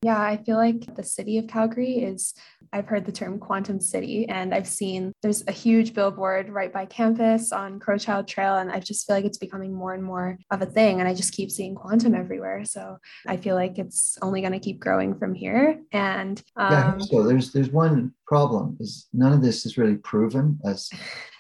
Yeah, 0.01 0.19
I 0.19 0.37
feel 0.37 0.57
like 0.57 0.95
the 0.95 1.03
city 1.03 1.37
of 1.37 1.47
Calgary 1.47 1.99
is, 1.99 2.33
I've 2.73 2.87
heard 2.87 3.05
the 3.05 3.11
term 3.11 3.39
quantum 3.39 3.79
city, 3.79 4.27
and 4.27 4.53
I've 4.53 4.67
seen 4.67 5.13
there's 5.21 5.43
a 5.47 5.51
huge 5.51 5.93
billboard 5.93 6.49
right 6.49 6.73
by 6.73 6.85
campus 6.85 7.51
on 7.51 7.79
Crowchild 7.79 8.27
Trail, 8.27 8.57
and 8.57 8.71
I 8.71 8.79
just 8.79 9.05
feel 9.05 9.15
like 9.15 9.25
it's 9.25 9.37
becoming 9.37 9.73
more 9.73 9.93
and 9.93 10.03
more 10.03 10.39
of 10.49 10.61
a 10.61 10.65
thing. 10.65 10.99
And 10.99 11.07
I 11.07 11.13
just 11.13 11.33
keep 11.33 11.51
seeing 11.51 11.75
quantum 11.75 12.15
everywhere. 12.15 12.65
So 12.65 12.97
I 13.27 13.37
feel 13.37 13.55
like 13.55 13.77
it's 13.77 14.17
only 14.21 14.41
going 14.41 14.53
to 14.53 14.59
keep 14.59 14.79
growing 14.79 15.17
from 15.17 15.35
here. 15.35 15.79
And 15.91 16.41
um, 16.55 16.71
yeah, 16.71 16.97
so 16.97 17.23
there's 17.23 17.51
there's 17.51 17.69
one 17.69 18.13
problem 18.25 18.77
is 18.79 19.07
none 19.13 19.33
of 19.33 19.41
this 19.41 19.65
is 19.65 19.77
really 19.77 19.97
proven 19.97 20.59
as 20.65 20.89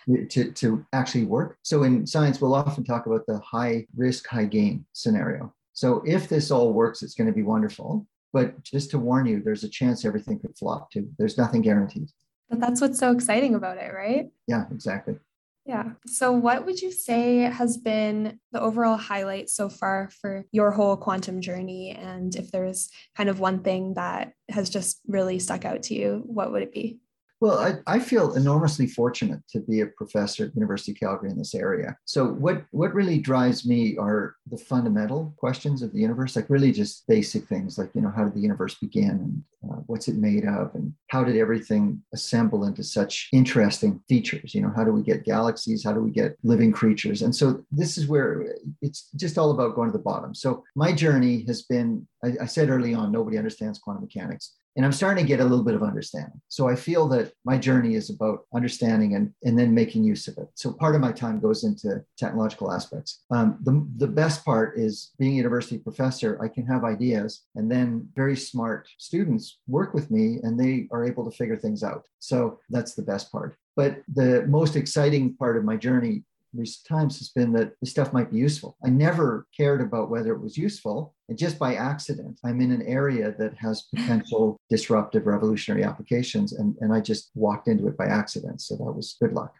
to, 0.29 0.51
to 0.51 0.85
actually 0.93 1.25
work. 1.25 1.57
So 1.63 1.83
in 1.83 2.05
science, 2.05 2.39
we'll 2.39 2.53
often 2.53 2.83
talk 2.83 3.05
about 3.07 3.25
the 3.25 3.39
high 3.39 3.87
risk, 3.95 4.27
high 4.27 4.45
gain 4.45 4.85
scenario. 4.93 5.53
So 5.73 6.03
if 6.05 6.29
this 6.29 6.51
all 6.51 6.71
works, 6.71 7.01
it's 7.01 7.15
going 7.15 7.27
to 7.27 7.33
be 7.33 7.43
wonderful. 7.43 8.05
But 8.33 8.63
just 8.63 8.89
to 8.91 8.99
warn 8.99 9.27
you, 9.27 9.41
there's 9.41 9.63
a 9.63 9.69
chance 9.69 10.03
everything 10.03 10.39
could 10.39 10.57
flop 10.57 10.91
too. 10.91 11.09
There's 11.17 11.37
nothing 11.37 11.61
guaranteed. 11.61 12.09
But 12.49 12.59
that's 12.59 12.81
what's 12.81 12.99
so 12.99 13.11
exciting 13.11 13.55
about 13.55 13.77
it, 13.77 13.93
right? 13.93 14.29
Yeah, 14.47 14.65
exactly. 14.71 15.19
Yeah. 15.65 15.91
So, 16.07 16.33
what 16.33 16.65
would 16.65 16.81
you 16.81 16.91
say 16.91 17.37
has 17.37 17.77
been 17.77 18.39
the 18.51 18.59
overall 18.59 18.97
highlight 18.97 19.49
so 19.49 19.69
far 19.69 20.09
for 20.21 20.43
your 20.51 20.71
whole 20.71 20.97
quantum 20.97 21.39
journey? 21.39 21.91
And 21.91 22.35
if 22.35 22.51
there's 22.51 22.89
kind 23.15 23.29
of 23.29 23.39
one 23.39 23.63
thing 23.63 23.93
that 23.93 24.33
has 24.49 24.69
just 24.69 24.99
really 25.07 25.39
stuck 25.39 25.63
out 25.63 25.83
to 25.83 25.93
you, 25.93 26.23
what 26.25 26.51
would 26.51 26.63
it 26.63 26.73
be? 26.73 26.99
Well, 27.43 27.59
I, 27.59 27.95
I, 27.95 27.99
feel 27.99 28.35
enormously 28.35 28.87
fortunate 28.87 29.41
to 29.49 29.59
be 29.59 29.81
a 29.81 29.87
professor 29.87 30.45
at 30.45 30.55
University 30.55 30.93
of 30.93 30.97
Calgary 30.97 31.29
in 31.29 31.37
this 31.37 31.53
area. 31.53 31.97
So 32.05 32.25
what 32.25 32.63
what 32.71 32.93
really 32.93 33.19
drives 33.19 33.67
me 33.67 33.97
are 33.97 34.37
the 34.49 34.57
fundamental 34.57 35.33
questions 35.35 35.81
of 35.81 35.91
the 35.91 35.99
universe, 35.99 36.37
like 36.37 36.49
really 36.49 36.71
just 36.71 37.05
basic 37.05 37.45
things, 37.49 37.77
like 37.77 37.89
you 37.95 37.99
know 37.99 38.13
how 38.15 38.23
did 38.23 38.33
the 38.33 38.39
universe 38.39 38.75
begin 38.75 39.09
and 39.09 39.43
uh, 39.69 39.81
what's 39.87 40.07
it 40.07 40.15
made 40.15 40.45
of, 40.45 40.73
and 40.73 40.93
how 41.07 41.21
did 41.21 41.35
everything 41.35 42.01
assemble 42.13 42.63
into 42.63 42.81
such 42.81 43.27
interesting 43.33 44.01
features? 44.07 44.55
You 44.55 44.61
know, 44.61 44.71
how 44.73 44.85
do 44.85 44.93
we 44.93 45.03
get 45.03 45.25
galaxies? 45.25 45.83
How 45.83 45.91
do 45.91 45.99
we 45.99 46.11
get 46.11 46.37
living 46.43 46.71
creatures? 46.71 47.23
And 47.23 47.35
so 47.35 47.61
this 47.73 47.97
is 47.97 48.07
where 48.07 48.55
it's 48.81 49.09
just 49.17 49.37
all 49.37 49.51
about 49.51 49.75
going 49.75 49.91
to 49.91 49.97
the 49.97 50.01
bottom. 50.01 50.33
So 50.33 50.63
my 50.77 50.93
journey 50.93 51.43
has 51.47 51.63
been. 51.63 52.07
I, 52.23 52.35
I 52.43 52.45
said 52.45 52.69
early 52.69 52.93
on, 52.93 53.11
nobody 53.11 53.37
understands 53.37 53.79
quantum 53.79 54.03
mechanics 54.03 54.53
and 54.75 54.85
I'm 54.85 54.91
starting 54.91 55.23
to 55.23 55.27
get 55.27 55.39
a 55.39 55.43
little 55.43 55.63
bit 55.63 55.75
of 55.75 55.83
understanding. 55.83 56.41
So 56.47 56.67
I 56.67 56.75
feel 56.75 57.07
that 57.09 57.33
my 57.45 57.57
journey 57.57 57.95
is 57.95 58.09
about 58.09 58.45
understanding 58.53 59.15
and, 59.15 59.31
and 59.43 59.57
then 59.57 59.73
making 59.73 60.03
use 60.03 60.27
of 60.27 60.37
it. 60.37 60.49
So 60.55 60.73
part 60.73 60.95
of 60.95 61.01
my 61.01 61.11
time 61.11 61.39
goes 61.39 61.63
into 61.63 62.03
technological 62.17 62.71
aspects. 62.71 63.23
Um, 63.31 63.59
the, 63.63 63.87
the 63.97 64.11
best 64.11 64.43
part 64.43 64.77
is 64.77 65.11
being 65.19 65.33
a 65.33 65.37
university 65.37 65.77
professor, 65.77 66.39
I 66.41 66.47
can 66.47 66.65
have 66.65 66.83
ideas 66.83 67.43
and 67.55 67.71
then 67.71 68.07
very 68.15 68.35
smart 68.35 68.87
students 68.97 69.59
work 69.67 69.93
with 69.93 70.09
me 70.09 70.39
and 70.43 70.59
they 70.59 70.87
are 70.91 71.05
able 71.05 71.29
to 71.29 71.37
figure 71.37 71.57
things 71.57 71.83
out. 71.83 72.05
So 72.19 72.59
that's 72.69 72.95
the 72.95 73.03
best 73.03 73.31
part. 73.31 73.57
But 73.75 74.01
the 74.13 74.45
most 74.47 74.75
exciting 74.75 75.35
part 75.35 75.57
of 75.57 75.63
my 75.63 75.77
journey 75.77 76.23
recent 76.53 76.85
times 76.87 77.17
has 77.19 77.29
been 77.29 77.53
that 77.53 77.73
the 77.79 77.87
stuff 77.87 78.13
might 78.13 78.31
be 78.31 78.37
useful. 78.37 78.77
I 78.85 78.89
never 78.89 79.47
cared 79.55 79.81
about 79.81 80.09
whether 80.09 80.33
it 80.33 80.41
was 80.41 80.57
useful. 80.57 81.15
And 81.29 81.37
just 81.37 81.57
by 81.57 81.75
accident, 81.75 82.39
I'm 82.43 82.61
in 82.61 82.71
an 82.71 82.83
area 82.83 83.33
that 83.39 83.55
has 83.57 83.83
potential 83.95 84.57
disruptive 84.69 85.25
revolutionary 85.25 85.83
applications. 85.83 86.53
And, 86.53 86.75
and 86.81 86.93
I 86.93 86.99
just 86.99 87.31
walked 87.35 87.67
into 87.67 87.87
it 87.87 87.97
by 87.97 88.05
accident. 88.05 88.61
So 88.61 88.75
that 88.75 88.91
was 88.91 89.15
good 89.21 89.33
luck. 89.33 89.53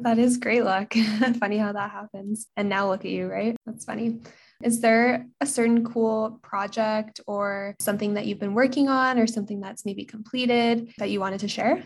That 0.00 0.18
is 0.18 0.38
great 0.38 0.64
luck. 0.64 0.94
funny 1.38 1.58
how 1.58 1.72
that 1.72 1.90
happens. 1.90 2.46
And 2.56 2.68
now 2.68 2.88
look 2.88 3.04
at 3.04 3.10
you, 3.10 3.26
right? 3.26 3.56
That's 3.66 3.84
funny. 3.84 4.20
Is 4.62 4.80
there 4.80 5.26
a 5.40 5.46
certain 5.46 5.84
cool 5.84 6.38
project 6.42 7.20
or 7.26 7.74
something 7.80 8.14
that 8.14 8.26
you've 8.26 8.38
been 8.38 8.54
working 8.54 8.88
on 8.88 9.18
or 9.18 9.26
something 9.26 9.60
that's 9.60 9.84
maybe 9.84 10.04
completed 10.04 10.92
that 10.98 11.10
you 11.10 11.20
wanted 11.20 11.40
to 11.40 11.48
share? 11.48 11.84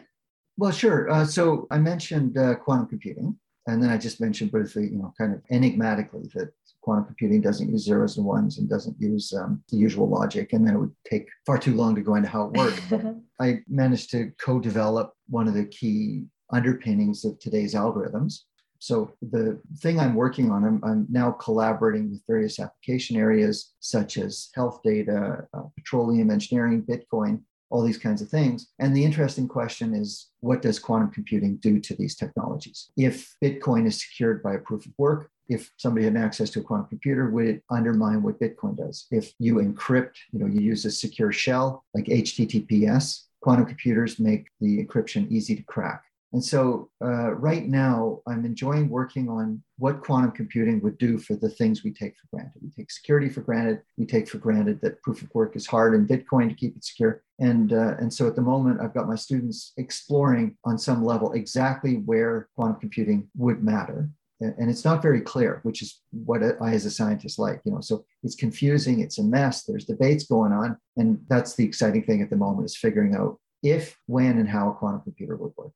Well, 0.56 0.72
sure. 0.72 1.10
Uh, 1.10 1.24
so 1.24 1.66
I 1.70 1.78
mentioned 1.78 2.36
uh, 2.36 2.56
quantum 2.56 2.88
computing. 2.88 3.36
And 3.68 3.82
then 3.82 3.90
I 3.90 3.98
just 3.98 4.18
mentioned 4.18 4.50
briefly, 4.50 4.84
you 4.84 4.96
know, 4.96 5.12
kind 5.18 5.34
of 5.34 5.42
enigmatically 5.50 6.30
that 6.34 6.50
quantum 6.80 7.04
computing 7.04 7.42
doesn't 7.42 7.68
use 7.68 7.84
zeros 7.84 8.16
and 8.16 8.24
ones 8.24 8.56
and 8.56 8.66
doesn't 8.66 8.96
use 8.98 9.30
um, 9.34 9.62
the 9.68 9.76
usual 9.76 10.08
logic. 10.08 10.54
And 10.54 10.66
then 10.66 10.74
it 10.74 10.78
would 10.78 10.94
take 11.08 11.28
far 11.44 11.58
too 11.58 11.74
long 11.74 11.94
to 11.94 12.00
go 12.00 12.14
into 12.14 12.30
how 12.30 12.46
it 12.46 12.52
works. 12.52 12.80
I 13.40 13.60
managed 13.68 14.10
to 14.12 14.32
co 14.40 14.58
develop 14.58 15.12
one 15.28 15.46
of 15.46 15.54
the 15.54 15.66
key 15.66 16.24
underpinnings 16.50 17.26
of 17.26 17.38
today's 17.40 17.74
algorithms. 17.74 18.40
So 18.78 19.12
the 19.20 19.60
thing 19.80 20.00
I'm 20.00 20.14
working 20.14 20.50
on, 20.50 20.64
I'm, 20.64 20.82
I'm 20.82 21.06
now 21.10 21.32
collaborating 21.32 22.10
with 22.10 22.22
various 22.26 22.58
application 22.58 23.16
areas 23.16 23.74
such 23.80 24.16
as 24.16 24.48
health 24.54 24.80
data, 24.82 25.46
uh, 25.52 25.64
petroleum 25.76 26.30
engineering, 26.30 26.84
Bitcoin, 26.84 27.42
all 27.70 27.82
these 27.82 27.98
kinds 27.98 28.22
of 28.22 28.28
things. 28.28 28.68
And 28.78 28.96
the 28.96 29.04
interesting 29.04 29.48
question 29.48 29.94
is 29.94 30.30
what 30.40 30.62
does 30.62 30.78
quantum 30.78 31.10
computing 31.10 31.56
do 31.56 31.80
to 31.80 31.94
these 31.94 32.14
technologies? 32.14 32.90
If 32.96 33.34
Bitcoin 33.42 33.86
is 33.86 34.00
secured 34.00 34.42
by 34.42 34.54
a 34.54 34.58
proof 34.58 34.86
of 34.86 34.92
work, 34.98 35.30
if 35.48 35.70
somebody 35.76 36.04
had 36.04 36.16
access 36.16 36.50
to 36.50 36.60
a 36.60 36.62
quantum 36.62 36.88
computer, 36.88 37.30
would 37.30 37.46
it 37.46 37.62
undermine 37.70 38.22
what 38.22 38.40
Bitcoin 38.40 38.76
does? 38.76 39.06
If 39.10 39.32
you 39.38 39.56
encrypt, 39.56 40.16
you 40.32 40.40
know, 40.40 40.46
you 40.46 40.60
use 40.60 40.84
a 40.84 40.90
secure 40.90 41.32
shell 41.32 41.84
like 41.94 42.04
HTTPS, 42.04 43.24
quantum 43.40 43.66
computers 43.66 44.18
make 44.18 44.48
the 44.60 44.84
encryption 44.84 45.30
easy 45.30 45.56
to 45.56 45.62
crack. 45.62 46.04
And 46.34 46.44
so, 46.44 46.90
uh, 47.02 47.32
right 47.32 47.66
now, 47.66 48.20
I'm 48.26 48.44
enjoying 48.44 48.90
working 48.90 49.30
on 49.30 49.62
what 49.78 50.02
quantum 50.02 50.32
computing 50.32 50.80
would 50.82 50.98
do 50.98 51.16
for 51.16 51.34
the 51.34 51.48
things 51.48 51.82
we 51.82 51.90
take 51.90 52.16
for 52.18 52.36
granted. 52.36 52.60
We 52.62 52.70
take 52.70 52.90
security 52.90 53.30
for 53.30 53.40
granted. 53.40 53.80
We 53.96 54.04
take 54.04 54.28
for 54.28 54.36
granted 54.36 54.80
that 54.82 55.00
proof 55.02 55.22
of 55.22 55.34
work 55.34 55.56
is 55.56 55.66
hard 55.66 55.94
in 55.94 56.06
Bitcoin 56.06 56.50
to 56.50 56.54
keep 56.54 56.76
it 56.76 56.84
secure. 56.84 57.22
And, 57.40 57.72
uh, 57.72 57.94
and 57.98 58.12
so, 58.12 58.26
at 58.26 58.34
the 58.34 58.42
moment, 58.42 58.80
I've 58.80 58.94
got 58.94 59.08
my 59.08 59.14
students 59.14 59.72
exploring 59.76 60.56
on 60.64 60.76
some 60.78 61.04
level 61.04 61.32
exactly 61.32 61.94
where 61.94 62.48
quantum 62.56 62.80
computing 62.80 63.28
would 63.36 63.62
matter. 63.62 64.10
And 64.40 64.70
it's 64.70 64.84
not 64.84 65.02
very 65.02 65.20
clear, 65.20 65.58
which 65.64 65.82
is 65.82 66.00
what 66.12 66.42
I, 66.42 66.72
as 66.72 66.86
a 66.86 66.90
scientist, 66.90 67.38
like. 67.38 67.60
You 67.64 67.72
know, 67.72 67.80
so 67.80 68.04
it's 68.22 68.36
confusing. 68.36 69.00
It's 69.00 69.18
a 69.18 69.24
mess. 69.24 69.64
There's 69.64 69.84
debates 69.84 70.26
going 70.26 70.52
on, 70.52 70.76
and 70.96 71.20
that's 71.28 71.54
the 71.54 71.64
exciting 71.64 72.04
thing 72.04 72.22
at 72.22 72.30
the 72.30 72.36
moment 72.36 72.66
is 72.66 72.76
figuring 72.76 73.14
out 73.16 73.38
if, 73.62 73.96
when, 74.06 74.38
and 74.38 74.48
how 74.48 74.70
a 74.70 74.74
quantum 74.74 75.00
computer 75.02 75.36
would 75.36 75.52
work. 75.56 75.72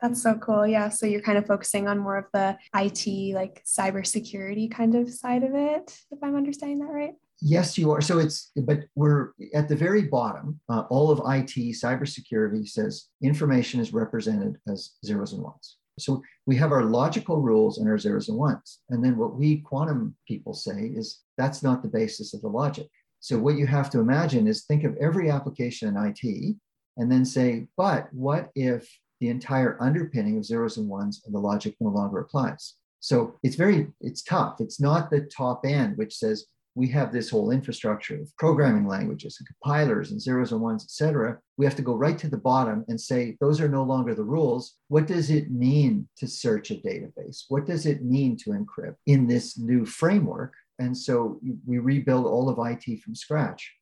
That's 0.00 0.22
so 0.22 0.34
cool. 0.34 0.66
Yeah. 0.66 0.90
So 0.90 1.06
you're 1.06 1.22
kind 1.22 1.38
of 1.38 1.46
focusing 1.46 1.88
on 1.88 1.98
more 1.98 2.18
of 2.18 2.26
the 2.32 2.58
IT, 2.74 3.34
like 3.34 3.62
cybersecurity 3.64 4.70
kind 4.70 4.94
of 4.94 5.10
side 5.10 5.44
of 5.44 5.54
it, 5.54 5.96
if 6.10 6.22
I'm 6.22 6.36
understanding 6.36 6.80
that 6.80 6.92
right. 6.92 7.14
Yes, 7.40 7.76
you 7.76 7.90
are. 7.90 8.00
So 8.00 8.18
it's, 8.18 8.52
but 8.56 8.84
we're 8.94 9.30
at 9.54 9.68
the 9.68 9.76
very 9.76 10.02
bottom. 10.02 10.60
Uh, 10.68 10.84
all 10.90 11.10
of 11.10 11.18
IT, 11.18 11.54
cybersecurity 11.74 12.68
says 12.68 13.08
information 13.22 13.80
is 13.80 13.92
represented 13.92 14.56
as 14.68 14.92
zeros 15.04 15.32
and 15.32 15.42
ones. 15.42 15.76
So 15.98 16.22
we 16.46 16.56
have 16.56 16.72
our 16.72 16.84
logical 16.84 17.40
rules 17.40 17.78
and 17.78 17.88
our 17.88 17.98
zeros 17.98 18.28
and 18.28 18.38
ones. 18.38 18.80
And 18.90 19.04
then 19.04 19.16
what 19.16 19.36
we 19.36 19.58
quantum 19.58 20.16
people 20.26 20.54
say 20.54 20.92
is 20.94 21.20
that's 21.36 21.62
not 21.62 21.82
the 21.82 21.88
basis 21.88 22.34
of 22.34 22.40
the 22.40 22.48
logic. 22.48 22.88
So 23.20 23.38
what 23.38 23.56
you 23.56 23.66
have 23.66 23.90
to 23.90 24.00
imagine 24.00 24.46
is 24.46 24.64
think 24.64 24.84
of 24.84 24.96
every 24.96 25.30
application 25.30 25.88
in 25.88 25.96
IT 25.96 26.56
and 26.96 27.10
then 27.10 27.24
say, 27.24 27.66
but 27.76 28.08
what 28.12 28.50
if 28.54 28.88
the 29.20 29.30
entire 29.30 29.78
underpinning 29.80 30.36
of 30.36 30.44
zeros 30.44 30.76
and 30.76 30.86
ones 30.86 31.22
and 31.24 31.34
the 31.34 31.38
logic 31.38 31.74
no 31.80 31.88
longer 31.88 32.18
applies. 32.18 32.74
So 33.00 33.38
it's 33.42 33.56
very, 33.56 33.86
it's 34.02 34.22
tough. 34.22 34.60
It's 34.60 34.80
not 34.80 35.10
the 35.10 35.22
top 35.34 35.64
end, 35.64 35.96
which 35.96 36.14
says 36.14 36.44
we 36.74 36.88
have 36.88 37.12
this 37.12 37.30
whole 37.30 37.50
infrastructure 37.50 38.20
of 38.20 38.36
programming 38.36 38.86
languages 38.86 39.36
and 39.38 39.46
compilers 39.46 40.10
and 40.10 40.20
zeros 40.20 40.52
and 40.52 40.60
ones, 40.60 40.84
et 40.84 40.90
cetera. 40.90 41.38
We 41.56 41.64
have 41.64 41.76
to 41.76 41.82
go 41.82 41.94
right 41.94 42.18
to 42.18 42.28
the 42.28 42.36
bottom 42.36 42.84
and 42.88 43.00
say, 43.00 43.36
those 43.40 43.60
are 43.60 43.68
no 43.68 43.84
longer 43.84 44.14
the 44.14 44.24
rules. 44.24 44.74
What 44.88 45.06
does 45.06 45.30
it 45.30 45.50
mean 45.50 46.08
to 46.16 46.26
search 46.26 46.70
a 46.70 46.74
database? 46.74 47.44
What 47.48 47.66
does 47.66 47.86
it 47.86 48.04
mean 48.04 48.36
to 48.38 48.50
encrypt 48.50 48.96
in 49.06 49.26
this 49.26 49.58
new 49.58 49.84
framework? 49.84 50.54
And 50.80 50.96
so 50.96 51.40
we 51.64 51.78
rebuild 51.78 52.26
all 52.26 52.48
of 52.48 52.58
IT 52.58 53.00
from 53.02 53.14
scratch. 53.14 53.72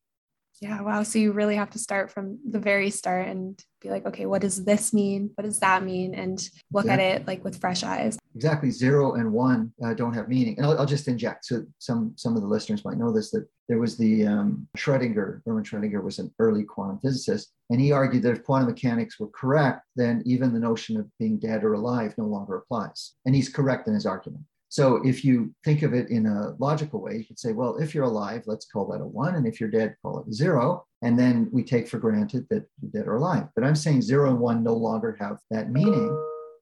Yeah, 0.61 0.81
wow. 0.81 1.03
So 1.03 1.19
you 1.19 1.31
really 1.31 1.55
have 1.55 1.71
to 1.71 1.79
start 1.79 2.11
from 2.11 2.39
the 2.49 2.59
very 2.59 2.89
start 2.89 3.27
and 3.27 3.61
be 3.81 3.89
like, 3.89 4.05
okay, 4.05 4.25
what 4.25 4.41
does 4.41 4.63
this 4.63 4.93
mean? 4.93 5.31
What 5.35 5.43
does 5.43 5.59
that 5.59 5.83
mean? 5.83 6.13
And 6.15 6.47
look 6.71 6.87
at 6.87 6.99
it 6.99 7.27
like 7.27 7.43
with 7.43 7.59
fresh 7.59 7.83
eyes. 7.83 8.17
Exactly. 8.35 8.71
Zero 8.71 9.15
and 9.15 9.31
one 9.31 9.73
uh, 9.83 9.93
don't 9.93 10.13
have 10.13 10.29
meaning. 10.29 10.55
And 10.57 10.65
I'll, 10.65 10.79
I'll, 10.79 10.85
just 10.85 11.07
inject. 11.07 11.45
So 11.45 11.65
some 11.79 12.13
some 12.15 12.35
of 12.35 12.41
the 12.41 12.47
listeners 12.47 12.85
might 12.85 12.97
know 12.97 13.11
this 13.11 13.29
that 13.31 13.47
there 13.67 13.79
was 13.79 13.97
the 13.97 14.25
um, 14.25 14.67
Schrodinger. 14.77 15.41
Erwin 15.47 15.63
Schrodinger 15.63 16.03
was 16.03 16.19
an 16.19 16.33
early 16.39 16.63
quantum 16.63 16.99
physicist, 16.99 17.51
and 17.69 17.79
he 17.79 17.91
argued 17.91 18.23
that 18.23 18.31
if 18.31 18.43
quantum 18.43 18.69
mechanics 18.69 19.19
were 19.19 19.29
correct, 19.29 19.81
then 19.95 20.23
even 20.25 20.53
the 20.53 20.59
notion 20.59 20.97
of 20.97 21.07
being 21.19 21.37
dead 21.37 21.63
or 21.63 21.73
alive 21.73 22.13
no 22.17 22.25
longer 22.25 22.55
applies. 22.55 23.13
And 23.25 23.35
he's 23.35 23.49
correct 23.49 23.87
in 23.87 23.93
his 23.93 24.05
argument. 24.05 24.45
So 24.73 24.95
if 25.05 25.23
you 25.23 25.53
think 25.63 25.83
of 25.83 25.93
it 25.93 26.09
in 26.09 26.25
a 26.25 26.55
logical 26.57 26.99
way, 26.99 27.17
you 27.17 27.25
could 27.25 27.37
say, 27.37 27.51
well, 27.51 27.77
if 27.77 27.93
you're 27.93 28.05
alive, 28.05 28.41
let's 28.47 28.65
call 28.65 28.87
that 28.87 29.01
a 29.01 29.05
one. 29.05 29.35
And 29.35 29.45
if 29.45 29.59
you're 29.59 29.69
dead, 29.69 29.95
call 30.01 30.17
it 30.17 30.27
a 30.27 30.33
zero. 30.33 30.83
And 31.03 31.17
then 31.17 31.47
we 31.51 31.63
take 31.63 31.87
for 31.87 31.99
granted 31.99 32.47
that 32.49 32.65
you're 32.81 32.89
dead 32.91 33.07
or 33.07 33.17
alive. 33.17 33.49
But 33.53 33.65
I'm 33.65 33.75
saying 33.75 34.01
zero 34.01 34.31
and 34.31 34.39
one 34.39 34.63
no 34.63 34.73
longer 34.73 35.15
have 35.19 35.37
that 35.51 35.69
meaning. 35.69 36.09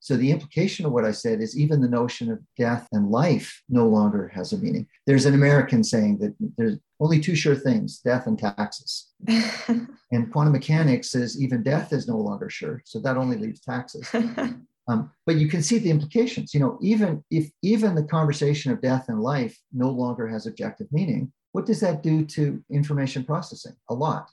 So 0.01 0.17
the 0.17 0.29
implication 0.29 0.85
of 0.85 0.91
what 0.91 1.05
I 1.05 1.11
said 1.11 1.39
is 1.39 1.57
even 1.57 1.79
the 1.79 1.87
notion 1.87 2.29
of 2.29 2.41
death 2.57 2.85
and 2.91 3.09
life 3.11 3.63
no 3.69 3.87
longer 3.87 4.27
has 4.35 4.51
a 4.51 4.57
meaning. 4.57 4.87
There's 5.07 5.25
an 5.25 5.33
American 5.33 5.81
saying 5.81 6.17
that 6.17 6.35
there's 6.57 6.79
only 6.99 7.21
two 7.21 7.35
sure 7.35 7.55
things 7.55 7.99
death 7.99 8.27
and 8.27 8.37
taxes. 8.37 9.13
and 9.29 10.33
quantum 10.33 10.51
mechanics 10.51 11.11
says 11.11 11.41
even 11.41 11.63
death 11.63 11.93
is 11.93 12.09
no 12.09 12.17
longer 12.17 12.49
sure. 12.49 12.81
So 12.83 12.99
that 12.99 13.15
only 13.15 13.37
leaves 13.37 13.61
taxes. 13.61 14.05
Um, 14.91 15.11
but 15.25 15.35
you 15.35 15.47
can 15.47 15.61
see 15.61 15.77
the 15.77 15.89
implications. 15.89 16.53
You 16.53 16.59
know, 16.59 16.77
even 16.81 17.23
if 17.31 17.49
even 17.61 17.95
the 17.95 18.03
conversation 18.03 18.71
of 18.71 18.81
death 18.81 19.05
and 19.07 19.21
life 19.21 19.57
no 19.71 19.89
longer 19.89 20.27
has 20.27 20.47
objective 20.47 20.87
meaning, 20.91 21.31
what 21.53 21.65
does 21.65 21.79
that 21.79 22.03
do 22.03 22.25
to 22.25 22.63
information 22.69 23.23
processing? 23.23 23.73
A 23.89 23.93
lot. 23.93 24.29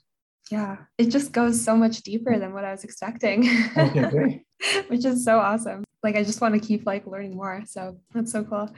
Yeah, 0.51 0.77
it 0.97 1.09
just 1.09 1.31
goes 1.31 1.63
so 1.63 1.75
much 1.75 2.01
deeper 2.01 2.37
than 2.39 2.53
what 2.53 2.65
I 2.65 2.71
was 2.71 2.83
expecting. 2.83 3.47
Okay, 3.77 4.09
great. 4.09 4.43
Which 4.87 5.05
is 5.05 5.23
so 5.23 5.39
awesome. 5.39 5.83
Like 6.01 6.15
I 6.15 6.23
just 6.23 6.41
want 6.41 6.55
to 6.55 6.59
keep 6.59 6.85
like 6.85 7.05
learning 7.05 7.35
more. 7.35 7.63
So 7.65 7.99
that's 8.13 8.31
so 8.31 8.43
cool. 8.43 8.69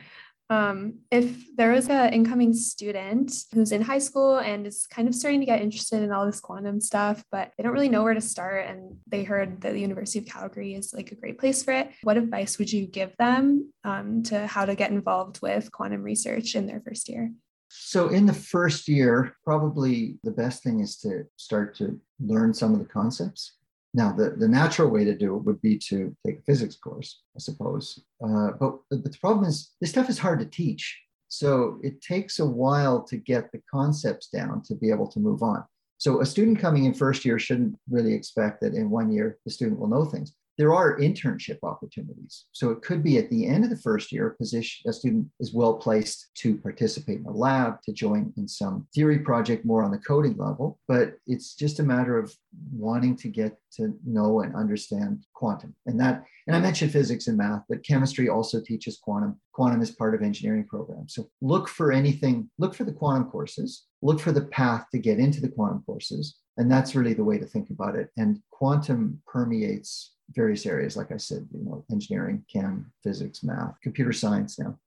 Um, 0.52 0.96
if 1.12 1.56
there 1.56 1.72
was 1.72 1.88
an 1.88 2.12
incoming 2.12 2.54
student 2.54 3.32
who's 3.54 3.72
in 3.72 3.82
high 3.82 4.00
school 4.00 4.38
and 4.40 4.68
is 4.68 4.86
kind 4.86 5.08
of 5.08 5.16
starting 5.16 5.40
to 5.40 5.46
get 5.46 5.62
interested 5.62 6.04
in 6.04 6.12
all 6.12 6.26
this 6.26 6.42
quantum 6.42 6.82
stuff, 6.82 7.24
but 7.32 7.54
they 7.56 7.64
don't 7.64 7.72
really 7.72 7.88
know 7.88 8.04
where 8.04 8.14
to 8.14 8.20
start, 8.20 8.66
and 8.68 8.98
they 9.08 9.24
heard 9.24 9.62
that 9.62 9.72
the 9.72 9.80
University 9.80 10.20
of 10.20 10.26
Calgary 10.26 10.74
is 10.74 10.94
like 10.94 11.14
a 11.14 11.16
great 11.16 11.40
place 11.40 11.64
for 11.64 11.72
it, 11.72 11.92
what 12.04 12.18
advice 12.18 12.60
would 12.60 12.70
you 12.70 12.86
give 12.86 13.16
them 13.16 13.72
um, 13.86 14.24
to 14.24 14.46
how 14.46 14.66
to 14.66 14.76
get 14.76 14.92
involved 14.92 15.42
with 15.42 15.72
quantum 15.72 16.04
research 16.04 16.54
in 16.54 16.68
their 16.68 16.82
first 16.82 17.08
year? 17.08 17.32
So, 17.70 18.10
in 18.10 18.26
the 18.26 18.34
first 18.34 18.90
year, 18.90 19.38
probably 19.46 20.20
the 20.24 20.32
best 20.32 20.64
thing 20.64 20.82
is 20.82 20.98
to 20.98 21.24
start 21.38 21.78
to 21.78 21.98
learn 22.20 22.54
some 22.54 22.74
of 22.74 22.80
the 22.80 22.86
concepts. 22.86 23.54
Now, 23.94 24.14
the, 24.14 24.32
the 24.32 24.48
natural 24.48 24.90
way 24.90 25.04
to 25.04 25.16
do 25.16 25.36
it 25.36 25.44
would 25.44 25.62
be 25.62 25.78
to 25.90 26.16
take 26.26 26.40
a 26.40 26.42
physics 26.44 26.78
course, 26.78 27.22
I 27.36 27.40
suppose. 27.40 28.00
Uh, 28.24 28.52
but, 28.60 28.78
but 28.90 29.04
the 29.04 29.18
problem 29.20 29.46
is, 29.46 29.72
this 29.82 29.90
stuff 29.90 30.10
is 30.10 30.18
hard 30.18 30.40
to 30.40 30.46
teach. 30.46 30.98
So 31.28 31.80
it 31.84 32.02
takes 32.02 32.40
a 32.40 32.46
while 32.46 33.04
to 33.04 33.18
get 33.18 33.52
the 33.52 33.62
concepts 33.70 34.28
down 34.28 34.64
to 34.64 34.76
be 34.76 34.92
able 34.92 35.08
to 35.08 35.20
move 35.20 35.44
on. 35.44 35.64
So 35.98 36.22
a 36.22 36.26
student 36.26 36.60
coming 36.60 36.86
in 36.86 36.94
first 36.94 37.26
year 37.26 37.38
shouldn't 37.38 37.78
really 37.90 38.14
expect 38.14 38.62
that 38.62 38.74
in 38.74 38.90
one 38.90 39.12
year 39.12 39.38
the 39.46 39.52
student 39.52 39.80
will 39.80 39.88
know 39.88 40.06
things 40.06 40.34
there 40.58 40.74
are 40.74 41.00
internship 41.00 41.58
opportunities. 41.64 42.46
So 42.52 42.72
it 42.72 42.82
could 42.82 43.04
be 43.04 43.18
at 43.18 43.30
the 43.30 43.48
end 43.48 43.64
of 43.64 43.70
the 43.70 43.78
first 43.78 44.12
year, 44.12 44.28
a 44.28 44.36
position 44.36 44.90
a 44.90 44.94
student 44.94 45.28
is 45.40 45.54
well 45.54 45.76
placed 45.76 46.30
to 46.36 46.58
participate 46.58 47.20
in 47.20 47.26
a 47.26 47.32
lab, 47.32 47.82
to 47.84 47.94
join 47.94 48.34
in 48.38 48.48
some 48.48 48.88
theory 48.94 49.20
project 49.20 49.66
more 49.66 49.84
on 49.84 49.92
the 49.92 49.98
coding 49.98 50.38
level. 50.38 50.80
But 50.88 51.16
it's 51.28 51.56
just 51.56 51.80
a 51.80 51.84
matter 51.84 52.18
of 52.18 52.34
wanting 52.74 53.16
to 53.18 53.28
get 53.28 53.58
to 53.78 53.98
know 54.06 54.42
and 54.42 54.56
understand 54.56 55.24
quantum. 55.34 55.76
And 55.86 56.00
that, 56.00 56.26
and 56.48 56.56
I 56.56 56.60
mentioned 56.60 56.92
physics 56.92 57.28
and 57.28 57.38
math, 57.38 57.64
but 57.70 57.86
chemistry 57.86 58.30
also 58.30 58.62
teaches 58.62 59.00
quantum. 59.02 59.40
Quantum 59.54 59.82
is 59.82 59.92
part 59.92 60.16
of 60.16 60.22
engineering 60.22 60.66
programs. 60.68 61.14
So 61.14 61.30
look 61.42 61.70
for 61.70 61.92
anything, 61.92 62.50
look 62.58 62.76
for 62.76 62.84
the 62.84 62.94
quantum 62.94 63.30
courses, 63.30 63.86
look 64.02 64.20
for 64.20 64.32
the 64.32 64.46
path 64.46 64.86
to 64.92 65.00
get 65.00 65.20
into 65.20 65.42
the 65.42 65.50
quantum 65.50 65.84
courses. 65.86 66.38
And 66.58 66.70
that's 66.70 66.96
really 66.96 67.14
the 67.14 67.24
way 67.24 67.38
to 67.38 67.46
think 67.46 67.70
about 67.70 67.96
it. 67.96 68.10
And 68.18 68.40
quantum 68.52 69.22
permeates 69.26 70.14
various 70.34 70.66
areas, 70.66 70.96
like 70.98 71.12
I 71.12 71.18
said, 71.18 71.48
you 71.52 71.64
know, 71.64 71.86
engineering, 71.92 72.44
chem, 72.52 72.92
physics, 73.04 73.44
math, 73.44 73.80
computer 73.82 74.14
science 74.14 74.60
now. 74.60 74.78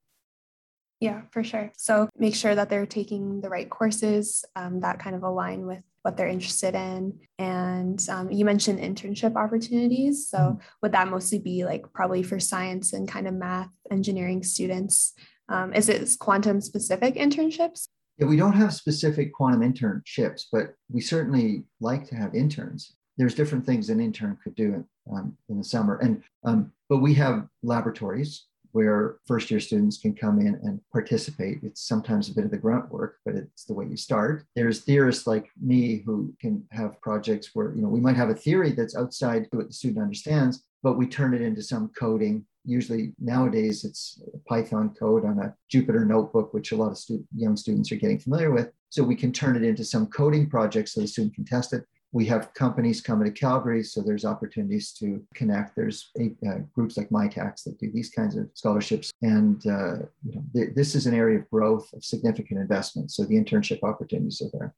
Yeah, 1.01 1.23
for 1.33 1.45
sure. 1.45 1.71
So 1.77 2.09
make 2.17 2.35
sure 2.35 2.55
that 2.55 2.71
they're 2.71 2.87
taking 2.87 3.41
the 3.41 3.51
right 3.51 3.69
courses 3.69 4.45
um, 4.57 4.81
that 4.81 4.99
kind 4.99 5.15
of 5.15 5.23
align 5.23 5.67
with 5.67 5.83
what 6.03 6.17
they're 6.17 6.29
interested 6.29 6.75
in. 6.75 7.19
And 7.39 8.03
um, 8.09 8.31
you 8.31 8.45
mentioned 8.45 8.79
internship 8.79 9.37
opportunities. 9.37 10.29
So 10.29 10.39
mm-hmm. 10.39 10.59
would 10.83 10.93
that 10.93 11.09
mostly 11.09 11.39
be 11.39 11.65
like 11.65 11.93
probably 11.93 12.23
for 12.23 12.39
science 12.39 12.93
and 12.93 13.09
kind 13.09 13.27
of 13.27 13.35
math, 13.35 13.71
engineering 13.91 14.43
students? 14.43 15.15
Um, 15.49 15.75
is 15.75 15.89
it 15.89 16.09
quantum 16.19 16.61
specific 16.61 17.17
internships? 17.17 17.89
Yeah, 18.19 18.27
we 18.27 18.37
don't 18.37 18.53
have 18.53 18.73
specific 18.73 19.33
quantum 19.33 19.61
internships, 19.61 20.45
but 20.53 20.75
we 20.91 21.01
certainly 21.01 21.65
like 21.81 22.07
to 22.09 22.15
have 22.15 22.35
interns 22.35 22.95
there's 23.17 23.35
different 23.35 23.65
things 23.65 23.91
an 23.91 24.01
intern 24.01 24.39
could 24.43 24.55
do 24.55 24.85
um, 25.13 25.37
in 25.49 25.59
the 25.59 25.65
summer. 25.65 25.99
And 25.99 26.23
um, 26.45 26.73
but 26.89 26.99
we 26.99 27.15
have 27.15 27.49
laboratories 27.63 28.47
where 28.73 29.19
first 29.25 29.53
year 29.53 29.61
students 29.61 29.99
can 29.99 30.13
come 30.13 30.41
in 30.41 30.57
and 30.65 30.81
participate. 30.93 31.61
It's 31.63 31.87
sometimes 31.87 32.29
a 32.29 32.35
bit 32.35 32.45
of 32.45 32.51
the 32.51 32.59
grunt 32.59 32.91
work, 32.91 33.19
but 33.25 33.37
it's 33.37 33.65
the 33.65 33.73
way 33.73 33.87
you 33.87 33.97
start. 33.97 34.47
There's 34.57 34.81
theorists 34.81 35.29
like 35.29 35.49
me 35.63 36.03
who 36.05 36.35
can 36.41 36.65
have 36.73 37.01
projects 37.01 37.51
where 37.55 37.73
you 37.75 37.83
know 37.83 37.89
we 37.89 38.01
might 38.01 38.17
have 38.17 38.31
a 38.31 38.35
theory 38.35 38.73
that's 38.73 38.97
outside 38.97 39.47
what 39.53 39.69
the 39.69 39.73
student 39.73 40.03
understands, 40.03 40.65
but 40.83 40.99
we 40.99 41.07
turn 41.07 41.35
it 41.35 41.41
into 41.41 41.63
some 41.63 41.91
coding. 41.97 42.45
Usually 42.65 43.13
nowadays 43.21 43.85
it's 43.85 44.21
Python 44.49 44.95
code 44.99 45.25
on 45.25 45.39
a 45.39 45.55
Jupyter 45.73 46.07
notebook, 46.07 46.53
which 46.53 46.73
a 46.73 46.77
lot 46.77 46.91
of 46.91 46.99
young 47.37 47.57
students 47.57 47.93
are 47.93 47.97
getting 47.97 48.19
familiar 48.19 48.51
with. 48.51 48.73
So 48.89 49.05
we 49.05 49.17
can 49.17 49.33
turn 49.33 49.55
it 49.55 49.63
into 49.63 49.85
some 49.85 50.07
coding 50.07 50.49
project 50.49 50.89
so 50.89 51.01
the 51.01 51.07
student 51.07 51.35
can 51.35 51.45
test 51.45 51.73
it 51.73 51.85
we 52.15 52.25
have 52.27 52.55
companies 52.55 53.01
coming 53.01 53.27
to 53.27 53.39
Calgary, 53.39 53.83
so 53.83 54.01
there's 54.01 54.25
opportunities 54.25 54.93
to 54.93 55.21
connect. 55.35 55.75
There's 55.75 56.13
uh, 56.21 56.59
groups 56.73 56.97
like 56.97 57.11
Mitacs 57.11 57.65
that 57.65 57.77
do 57.81 57.91
these 57.91 58.09
kinds 58.09 58.37
of 58.37 58.49
scholarships, 58.55 59.11
and 59.21 59.61
uh, 59.67 59.97
you 60.25 60.37
know, 60.37 60.45
th- 60.55 60.75
this 60.77 60.95
is 60.95 61.07
an 61.07 61.15
area 61.15 61.41
of 61.41 61.51
growth 61.51 61.93
of 61.93 62.05
significant 62.05 62.61
investment. 62.61 63.11
So 63.11 63.25
the 63.25 63.35
internship 63.35 63.83
opportunities 63.83 64.41
are 64.41 64.57
there. 64.57 64.75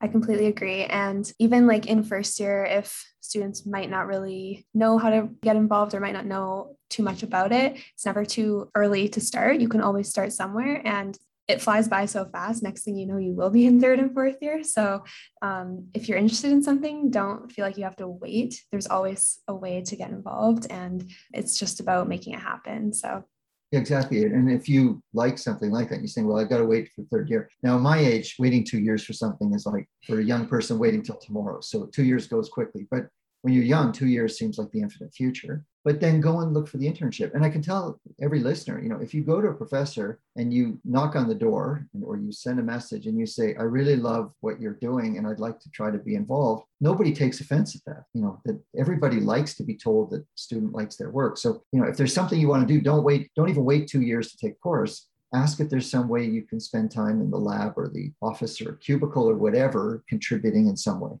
I 0.00 0.08
completely 0.08 0.46
agree. 0.46 0.84
And 0.84 1.30
even 1.38 1.68
like 1.68 1.86
in 1.86 2.02
first 2.02 2.40
year, 2.40 2.64
if 2.64 3.06
students 3.20 3.66
might 3.66 3.90
not 3.90 4.08
really 4.08 4.66
know 4.74 4.98
how 4.98 5.10
to 5.10 5.28
get 5.42 5.56
involved 5.56 5.94
or 5.94 6.00
might 6.00 6.14
not 6.14 6.26
know 6.26 6.76
too 6.88 7.04
much 7.04 7.22
about 7.22 7.52
it, 7.52 7.78
it's 7.94 8.06
never 8.06 8.24
too 8.24 8.68
early 8.74 9.08
to 9.10 9.20
start. 9.20 9.60
You 9.60 9.68
can 9.68 9.82
always 9.82 10.08
start 10.08 10.32
somewhere. 10.32 10.82
And 10.84 11.16
it 11.50 11.60
flies 11.60 11.88
by 11.88 12.06
so 12.06 12.24
fast. 12.26 12.62
Next 12.62 12.82
thing 12.84 12.96
you 12.96 13.06
know, 13.06 13.18
you 13.18 13.32
will 13.32 13.50
be 13.50 13.66
in 13.66 13.80
third 13.80 13.98
and 13.98 14.12
fourth 14.14 14.36
year. 14.40 14.62
So 14.62 15.04
um, 15.42 15.88
if 15.94 16.08
you're 16.08 16.18
interested 16.18 16.52
in 16.52 16.62
something, 16.62 17.10
don't 17.10 17.50
feel 17.50 17.64
like 17.64 17.76
you 17.76 17.84
have 17.84 17.96
to 17.96 18.08
wait. 18.08 18.62
There's 18.70 18.86
always 18.86 19.40
a 19.48 19.54
way 19.54 19.82
to 19.82 19.96
get 19.96 20.10
involved, 20.10 20.66
and 20.70 21.10
it's 21.32 21.58
just 21.58 21.80
about 21.80 22.08
making 22.08 22.34
it 22.34 22.40
happen. 22.40 22.92
So 22.92 23.24
Exactly. 23.72 24.24
And 24.24 24.50
if 24.50 24.68
you 24.68 25.00
like 25.14 25.38
something 25.38 25.70
like 25.70 25.90
that, 25.90 26.00
you're 26.00 26.08
saying, 26.08 26.26
well, 26.26 26.40
I've 26.40 26.48
got 26.48 26.58
to 26.58 26.64
wait 26.64 26.90
for 26.94 27.04
third 27.04 27.30
year. 27.30 27.48
Now, 27.62 27.78
my 27.78 27.98
age, 27.98 28.34
waiting 28.38 28.64
two 28.64 28.80
years 28.80 29.04
for 29.04 29.12
something 29.12 29.54
is 29.54 29.64
like 29.64 29.88
for 30.06 30.18
a 30.18 30.24
young 30.24 30.46
person 30.46 30.76
waiting 30.76 31.02
till 31.02 31.18
tomorrow. 31.18 31.60
So 31.60 31.86
two 31.86 32.04
years 32.04 32.26
goes 32.26 32.48
quickly. 32.48 32.88
But 32.90 33.06
when 33.42 33.54
you're 33.54 33.62
young, 33.62 33.92
two 33.92 34.08
years 34.08 34.36
seems 34.36 34.58
like 34.58 34.70
the 34.72 34.80
infinite 34.80 35.14
future. 35.14 35.64
But 35.84 36.00
then 36.00 36.20
go 36.20 36.40
and 36.40 36.52
look 36.52 36.68
for 36.68 36.76
the 36.76 36.90
internship. 36.90 37.34
And 37.34 37.44
I 37.44 37.48
can 37.48 37.62
tell 37.62 37.98
every 38.20 38.40
listener, 38.40 38.82
you 38.82 38.88
know, 38.90 39.00
if 39.00 39.14
you 39.14 39.22
go 39.22 39.40
to 39.40 39.48
a 39.48 39.54
professor 39.54 40.20
and 40.36 40.52
you 40.52 40.78
knock 40.84 41.16
on 41.16 41.26
the 41.26 41.34
door 41.34 41.86
or 42.02 42.18
you 42.18 42.32
send 42.32 42.60
a 42.60 42.62
message 42.62 43.06
and 43.06 43.18
you 43.18 43.24
say, 43.24 43.54
I 43.56 43.62
really 43.62 43.96
love 43.96 44.32
what 44.40 44.60
you're 44.60 44.74
doing 44.74 45.16
and 45.16 45.26
I'd 45.26 45.40
like 45.40 45.58
to 45.60 45.70
try 45.70 45.90
to 45.90 45.98
be 45.98 46.16
involved, 46.16 46.64
nobody 46.80 47.14
takes 47.14 47.40
offense 47.40 47.74
at 47.74 47.84
that. 47.86 48.04
You 48.12 48.22
know, 48.22 48.40
that 48.44 48.60
everybody 48.78 49.20
likes 49.20 49.54
to 49.54 49.62
be 49.62 49.76
told 49.76 50.10
that 50.10 50.24
student 50.34 50.74
likes 50.74 50.96
their 50.96 51.10
work. 51.10 51.38
So, 51.38 51.62
you 51.72 51.80
know, 51.80 51.88
if 51.88 51.96
there's 51.96 52.14
something 52.14 52.38
you 52.38 52.48
want 52.48 52.66
to 52.66 52.74
do, 52.74 52.80
don't 52.80 53.04
wait, 53.04 53.30
don't 53.34 53.48
even 53.48 53.64
wait 53.64 53.88
two 53.88 54.02
years 54.02 54.30
to 54.32 54.36
take 54.36 54.60
course 54.60 55.06
ask 55.32 55.60
if 55.60 55.70
there's 55.70 55.88
some 55.88 56.08
way 56.08 56.24
you 56.24 56.42
can 56.42 56.58
spend 56.58 56.90
time 56.90 57.20
in 57.20 57.30
the 57.30 57.38
lab 57.38 57.74
or 57.76 57.88
the 57.88 58.10
office 58.20 58.60
or 58.60 58.72
cubicle 58.74 59.30
or 59.30 59.36
whatever 59.36 60.02
contributing 60.08 60.66
in 60.66 60.76
some 60.76 60.98
way 61.00 61.12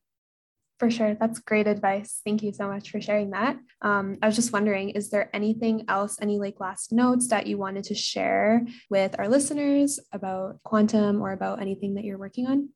for 0.80 0.90
sure. 0.90 1.14
That's 1.14 1.38
great 1.38 1.68
advice. 1.68 2.22
Thank 2.24 2.42
you 2.42 2.52
so 2.52 2.66
much 2.66 2.90
for 2.90 3.02
sharing 3.02 3.30
that. 3.30 3.58
Um, 3.82 4.16
I 4.22 4.26
was 4.26 4.34
just 4.34 4.52
wondering, 4.52 4.90
is 4.90 5.10
there 5.10 5.28
anything 5.36 5.84
else, 5.88 6.16
any 6.22 6.38
like 6.38 6.58
last 6.58 6.90
notes 6.90 7.28
that 7.28 7.46
you 7.46 7.58
wanted 7.58 7.84
to 7.84 7.94
share 7.94 8.64
with 8.88 9.14
our 9.18 9.28
listeners 9.28 10.00
about 10.10 10.60
quantum 10.64 11.20
or 11.20 11.32
about 11.32 11.60
anything 11.60 11.94
that 11.94 12.04
you're 12.04 12.18
working 12.18 12.46
on? 12.46 12.70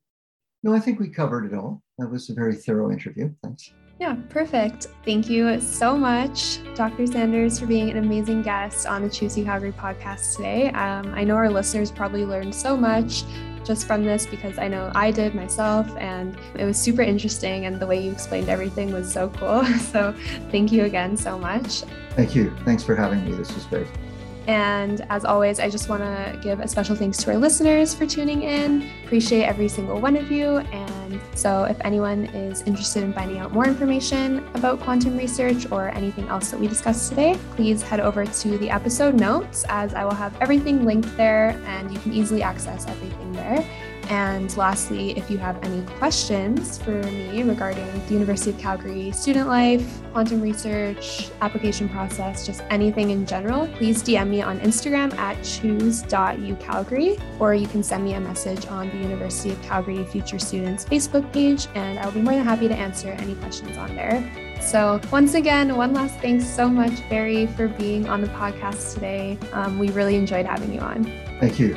No, 0.62 0.75
I 0.75 0.81
think 0.81 1.01
we 1.01 1.09
covered 1.09 1.47
it 1.47 1.57
all. 1.57 1.83
That 1.99 2.11
was 2.11 2.29
a 2.29 2.35
very 2.35 2.55
thorough 2.55 2.93
interview. 2.93 3.35
Thanks. 3.43 3.73
Yeah, 3.99 4.17
perfect. 4.29 4.88
Thank 5.05 5.31
you 5.31 5.59
so 5.61 5.97
much, 5.97 6.59
Dr. 6.75 7.07
Sanders, 7.07 7.59
for 7.59 7.67
being 7.67 7.90
an 7.90 7.97
amazing 7.97 8.43
guest 8.43 8.87
on 8.87 9.03
the 9.03 9.09
Choose 9.09 9.38
U 9.38 9.45
Calgary 9.45 9.73
podcast 9.73 10.37
today. 10.37 10.71
Um, 10.71 11.14
I 11.14 11.25
know 11.25 11.37
our 11.37 11.49
listeners 11.49 11.90
probably 11.90 12.27
learned 12.27 12.55
so 12.55 12.77
much 12.77 13.23
just 13.64 13.87
from 13.87 14.05
this 14.05 14.27
because 14.27 14.59
I 14.59 14.68
know 14.68 14.92
I 14.94 15.11
did 15.11 15.35
myself 15.35 15.88
and 15.96 16.37
it 16.55 16.64
was 16.64 16.79
super 16.79 17.03
interesting 17.03 17.66
and 17.66 17.81
the 17.81 17.87
way 17.87 18.00
you 18.00 18.12
explained 18.12 18.48
everything 18.48 18.92
was 18.92 19.11
so 19.12 19.29
cool. 19.31 19.64
So 19.94 20.14
thank 20.50 20.72
you 20.72 20.85
again 20.85 21.16
so 21.16 21.38
much. 21.38 21.83
Thank 22.11 22.35
you. 22.35 22.55
Thanks 22.64 22.83
for 22.83 22.96
having 22.96 23.24
me. 23.24 23.33
This 23.33 23.55
was 23.55 23.64
great. 23.66 23.87
And 24.47 25.07
as 25.09 25.25
always, 25.25 25.59
I 25.59 25.71
just 25.71 25.89
want 25.89 26.03
to 26.03 26.39
give 26.43 26.61
a 26.61 26.69
special 26.69 26.95
thanks 26.95 27.19
to 27.19 27.33
our 27.33 27.39
listeners 27.39 27.95
for 27.95 28.07
tuning 28.07 28.43
in. 28.43 28.91
Appreciate 29.05 29.45
every 29.45 29.69
single 29.69 30.01
one 30.01 30.17
of 30.17 30.31
you. 30.31 30.59
And 30.59 31.21
so, 31.35 31.65
if 31.65 31.79
anyone 31.83 32.27
is 32.27 32.63
interested 32.63 33.03
in 33.03 33.13
finding 33.13 33.39
out 33.39 33.53
more 33.53 33.67
information 33.67 34.47
about 34.55 34.81
quantum 34.81 35.17
research 35.17 35.71
or 35.71 35.89
anything 35.91 36.29
else 36.29 36.51
that 36.51 36.61
we 36.61 36.69
discussed 36.69 37.09
today, 37.09 37.39
please 37.57 37.83
head 37.83 38.01
over 38.01 38.27
to 38.27 38.59
the 38.59 38.71
episode 38.71 39.15
notes 39.15 39.65
as 39.69 39.95
I 39.95 40.05
will 40.05 40.15
have 40.15 40.37
everything 40.41 40.85
linked 40.85 41.17
there 41.17 41.61
and 41.67 41.91
you 41.91 41.99
can 42.01 42.13
easily 42.13 42.43
access 42.43 42.87
everything 42.87 43.33
there. 43.33 43.67
And 44.11 44.55
lastly, 44.57 45.17
if 45.17 45.31
you 45.31 45.38
have 45.38 45.62
any 45.64 45.83
questions 45.99 46.79
for 46.79 47.03
me 47.03 47.43
regarding 47.43 47.87
the 48.07 48.12
University 48.12 48.51
of 48.51 48.59
Calgary 48.59 49.11
student 49.12 49.49
life, 49.49 50.01
quantum 50.12 50.40
research, 50.40 51.31
application 51.40 51.88
process, 51.88 52.47
just 52.47 52.62
anything 52.71 53.11
in 53.11 53.27
general, 53.27 53.67
please 53.69 54.03
DM 54.03 54.29
me 54.29 54.43
on 54.43 54.61
Instagram 54.61 55.14
at 55.17 55.43
choose.ucalgary, 55.43 57.21
or 57.40 57.55
you 57.55 57.67
can 57.67 57.83
send 57.83 58.05
me 58.05 58.14
a 58.14 58.21
message 58.21 58.67
on 58.67 58.88
the 58.90 58.97
University 58.97 59.51
of 59.51 59.61
Calgary 59.62 60.05
Future 60.05 60.38
Students 60.38 60.85
Facebook 60.85 61.31
page, 61.33 61.67
and 61.75 61.99
I'll 61.99 62.12
be 62.12 62.21
more 62.21 62.35
than 62.35 62.45
happy 62.45 62.69
to 62.69 62.75
answer 62.75 63.09
any 63.09 63.35
questions 63.37 63.77
on 63.77 63.95
there. 63.95 64.23
So, 64.61 65.01
once 65.12 65.35
again, 65.35 65.77
one 65.77 65.93
last 65.93 66.19
thanks 66.21 66.47
so 66.47 66.69
much, 66.69 67.07
Barry, 67.11 67.47
for 67.47 67.69
being 67.69 68.09
on 68.09 68.23
the 68.23 68.29
podcast 68.29 68.95
today. 68.95 69.38
Um, 69.53 69.79
we 69.79 69.90
really 69.90 70.17
enjoyed 70.17 70.47
having 70.47 70.73
you 70.73 70.81
on. 70.81 71.05
Thank 71.38 71.59
you. 71.59 71.77